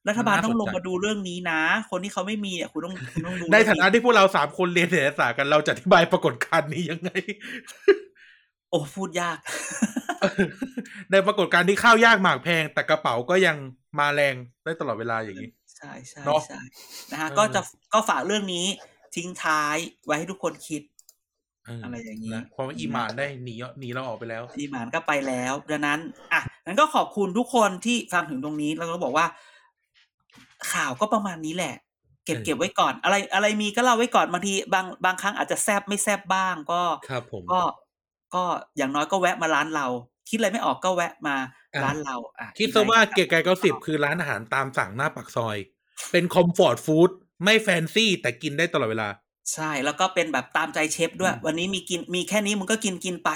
[0.08, 1.60] รัฐบาลมันน่าต้องลงสนใจมาดูเรื่องนี้นะ
[1.90, 7.10] คนที่เขาไม่มีเนี่ยคุณต้องคุณต้องดูในฐานะเรื่องที่พวกเราสามคนเรียนเศรษฐศาสตร์กันเราจะอธิบายปรากฏการณ์นี้ยังไง
[8.72, 9.38] โอ้พูดยาก
[11.10, 13.56] ในปรากฏการณ์ที่ข้าวยากหมากแพง แต่กระเป๋าก็ยัง
[13.98, 16.60] มาแรงได้ตลอดเวลาอย่างนี้ ใช่ใช่เนอะใช่
[17.10, 17.60] นะฮะเออก็จะ
[17.92, 18.66] ก็ฝากเรื่องนี้
[19.16, 20.82] ทิ้งท้ายไว้ให้ทุกคนคิด
[21.64, 26.00] เอออะไรอย่างนี้นะเพราะว่าอีหมานได้หนีหนีเราออกไปแล้วทีหมานก็ไปแล้วดังนั้น
[26.32, 29.26] อะนั้นก็ขอบคุณทุกคนที่ฟังถึงตรงนี้แล้วก็บอกว่า
[30.72, 31.74] ข่าวก็ประมาณนี้แหละ
[32.24, 37.60] เก็บเออเก็บไว้ก่อน อะไรอะไรมีก็เล่าไว้ก่อนบางทีบางบางครั้งอาจจะแซบไม่แซบบ้างก็ครับผมก็
[38.34, 38.44] ก็
[38.76, 39.86] อย่างน้อยก็แวะมาร้านเรา
[40.28, 41.36] คิดอะไรไม่ออกก็แวะมา
[41.74, 45.56] อะร้านเราอะคิดซะว่าเกียร์กายเก้าสิบคือร้านอาหารตามสั่งหน้าปากซอย
[46.12, 47.10] เป็นคอมฟอร์ตฟู้ด
[47.44, 49.08] ไม่แฟนซี่แต่กินได้ตลอดเวลา
[49.52, 53.30] ใช่แล้วก็เป็นแบบตามใจเชฟด้วย วันนี้มีกินมีแค่นี้มึงก็กินกินไป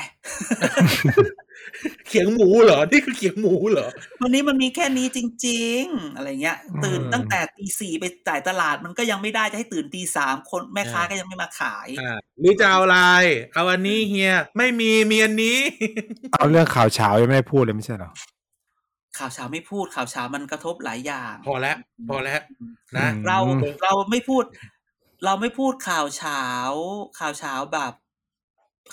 [2.08, 3.88] เขียงหมูเหรอ นี่คือเขียงหมูเหรอ
[4.22, 12.98] วันนี้มันมีแค่นี้จริง ๆ อะไรเงี้ย ตื่นอืมตั้งแต่ตีสี่ไปจ่ายตลาดมันก็ยังไม่ได้จะให้ตื่นตีสามคนแม่ค้าอ่าก็ยังไม่มาขายอ่าหรือจะเอาอะไร
[13.54, 15.58] เอาอันนี้เฮียไม่มีมีอันนี้
[16.32, 18.12] เอาเรื่องข่าวเช้ายังไม่ได้พูดเลยไม่ใช่เหรอ
[19.18, 21.76] ข่าวเช้าไม่พูดข่าวเช้ามันกระทบหลายอย่าง พอแล้ว
[22.08, 22.40] พอแล้ว
[22.96, 23.38] นะอืมเรา
[23.82, 24.44] เราไม่พูด
[25.24, 26.42] เราไม่พูดข่าวเช้า
[27.18, 27.92] ข่าวเช้าแบบ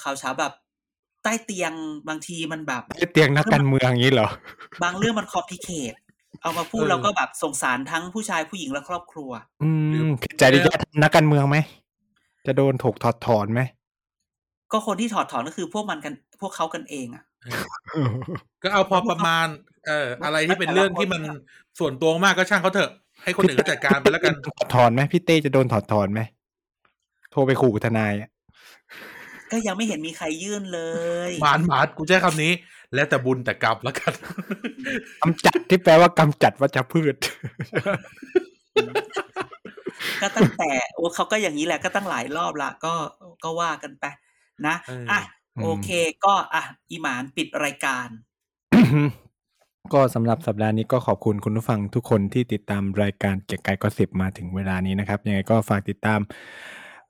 [0.02, 0.54] ข่าวเช้าแบบ
[1.24, 1.74] ใต้เตียง
[2.08, 4.30] บางทีมันแบบไอ้เตียงนักการเมืองอย่างนี้เหรอ
[4.84, 5.94] บางเรื่องมันคอมพลิเคท
[6.42, 9.32] เอามาพูดเออเราก็แบบสงสารทั้งผู้ชายผู้หญิงและครอบครัว
[9.64, 9.72] อื
[10.06, 10.72] มใจดีจะ
[11.04, 11.58] นักการเมืองไหม
[12.46, 13.62] จะโดนถกถอดถอนไหม
[14.72, 17.24] ก็คนที่ถอดถอนก็คือพวกมันกัน พวกเขากันเองอะ
[18.64, 19.48] ก็เอาพอประมาณ
[19.88, 21.22] เอออะไรที่เป็นเรื่องที่มัน
[21.80, 22.92] ส่วนตัวมากก็ช่างเขาเถอะ
[23.24, 26.22] ให้คนอื่นเขาจัดการไปแล้วกันถอดถอนไหมพี่เต้จะโดนถอดถอนไหม
[27.32, 28.30] โทรไปขู่ทนายอะ
[29.52, 30.82] ก็ยังไม่เห็นมีใครยื่นเล
[31.30, 32.52] ยหมานหมานกูใช้คำนี้
[32.94, 34.14] แล้วแต่บุญแต่กรรมแล้วกัน
[35.22, 37.16] กำจัดที่แปลว่ากำจัดวัชพืช
[40.22, 42.94] ก็ตั้งแต่โอ้เขาก็อย่างนี้แหละก็ตั้งหลายรอบละก็
[43.44, 44.06] ก็ว่ากันไป
[44.68, 45.20] นะเอออ่อะ
[45.58, 45.90] อืมโอเค
[46.26, 48.08] ก็อะอีหมานปิดรายการ
[49.94, 56.20] ก็สำหรับสัปดาห์นี้ก็ขอบคุณคุณผู้ฟังทุกคนที่ติดตามรายการเกียร์กายก็สิบมาถึงเวลานี้นะครับ ยังไงก็ฝากติดตาม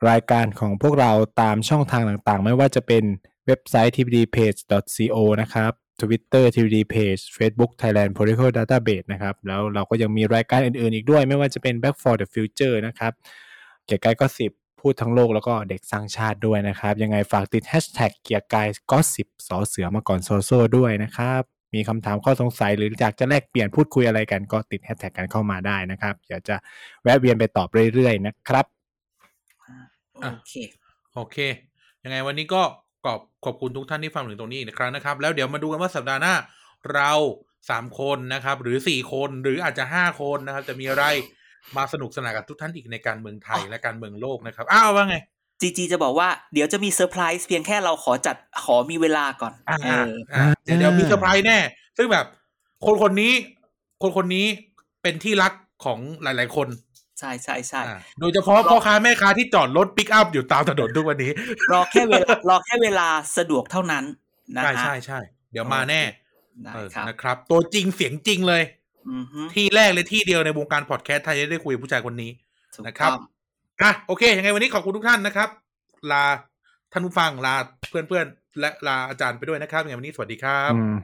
[0.10, 1.12] รายการของพวกเรา
[1.42, 3.04] ตามช่องทางต่างๆ ไม่ว่าจะเป็น
[3.46, 12.16] เว็บไซต์ tpdpage.co นะครับ Twitter tpd page Facebook Thailand Political Database นะครับ แล้วเราก็ยังมีรายการอื่นๆ อีกด้วย ไม่ว่าจะเป็น Back for
[12.22, 13.12] the Future นะครับ
[13.86, 26.56] เกียร์กายก็สิบพูดทั้งโลกแล้วก็เด็กสร้างชาติด้วยนะครับ ยังไงฝากติด Hashtag เกียร์กายก็สิบสอเสือมาก่อนโซโซด้วยนะครับ มีคำถามข้อสงสัย หรืออยากจะแลกเปลี่ยนพูดคุยอะไรกันก็ติดแฮชแท็กกันเข้ามาได้นะครับเดี๋ยวจะ
[27.04, 28.66] แวะเวียนไปตอบเรื่อยๆนะครับ
[30.22, 30.54] โอเค
[31.14, 31.38] โอเค
[32.04, 32.62] ยังไงวันนี้ก็
[33.06, 36.36] ขอบขอบคุณทุกท่านที่ฟังถึงตรงนี้อีกครั้งนะครับ แล้วเดี๋ยวมาดูกันว่าสัปดาห์หน้า
[36.94, 37.12] เรา
[37.70, 41.06] สามคนนะครับ หรือสี่คนหรืออาจจะห้าคนนะครับ จะมีอะไร
[41.78, 45.16] มาสนุกสนานกับทุกท่านอีกในการเมืองไทยอ๋อและการเมืองโลกนะครับ อ้าวว่าไง
[45.62, 51.58] จีจีจะบอกว่าเดี๋ยวจะมีเซอร์ไพรส์เพียงแค่เราขอจัดขอมีเวลาก่อนอ่าเอออ่าเดี๋ยวเดี๋ยวมีเซอร์ไพรส์แน่
[51.98, 52.26] ซึ่งแบบ
[52.86, 53.34] คนคนนี้
[54.02, 54.46] คนคนนี้
[55.02, 56.68] เป็นที่รักของหลาย ๆ คน
[57.20, 61.32] ใช่ใช่ใช่อ่าโดยเฉพาะพ่อค้าแม่ค้าที่จอดรถปิกอัพอยู่ตามถนนทุกวันนี้
[61.72, 64.04] รอแค่เวลารอแค่เวลาสะดวกเท่านั้น
[64.56, 65.20] นะใช่ฮะใช่ใช่
[65.52, 66.02] เดี๋ยวมาแน่
[66.64, 68.64] ได้เออครับนะครับ ตัวจริงเสียงจริงเลย
[69.10, 72.32] อือฮึที่แรกเลยที่เดียวในวงการพอดแคสต์ไทยที่ได้คุยกับผู้ชายคนนี้
[72.74, 73.18] ถูกนะครับต้
[73.82, 75.50] องอะโอเค ยังไงวันนี้ขอบคุณทุกท่านนะครับ
[76.12, 76.26] ลา
[76.92, 77.56] ท่านผู้ฟังลา
[77.90, 80.96] เพื่อนๆ และลาอาจารย์ไปด้วยนะครับยังไงวันนี้สวัสดีครับอืม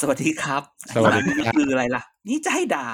[0.00, 0.62] สวัสดีครับ
[0.94, 2.88] สวัสดีครับนี่คืออะไรล่ะ นี่จะให้ด่า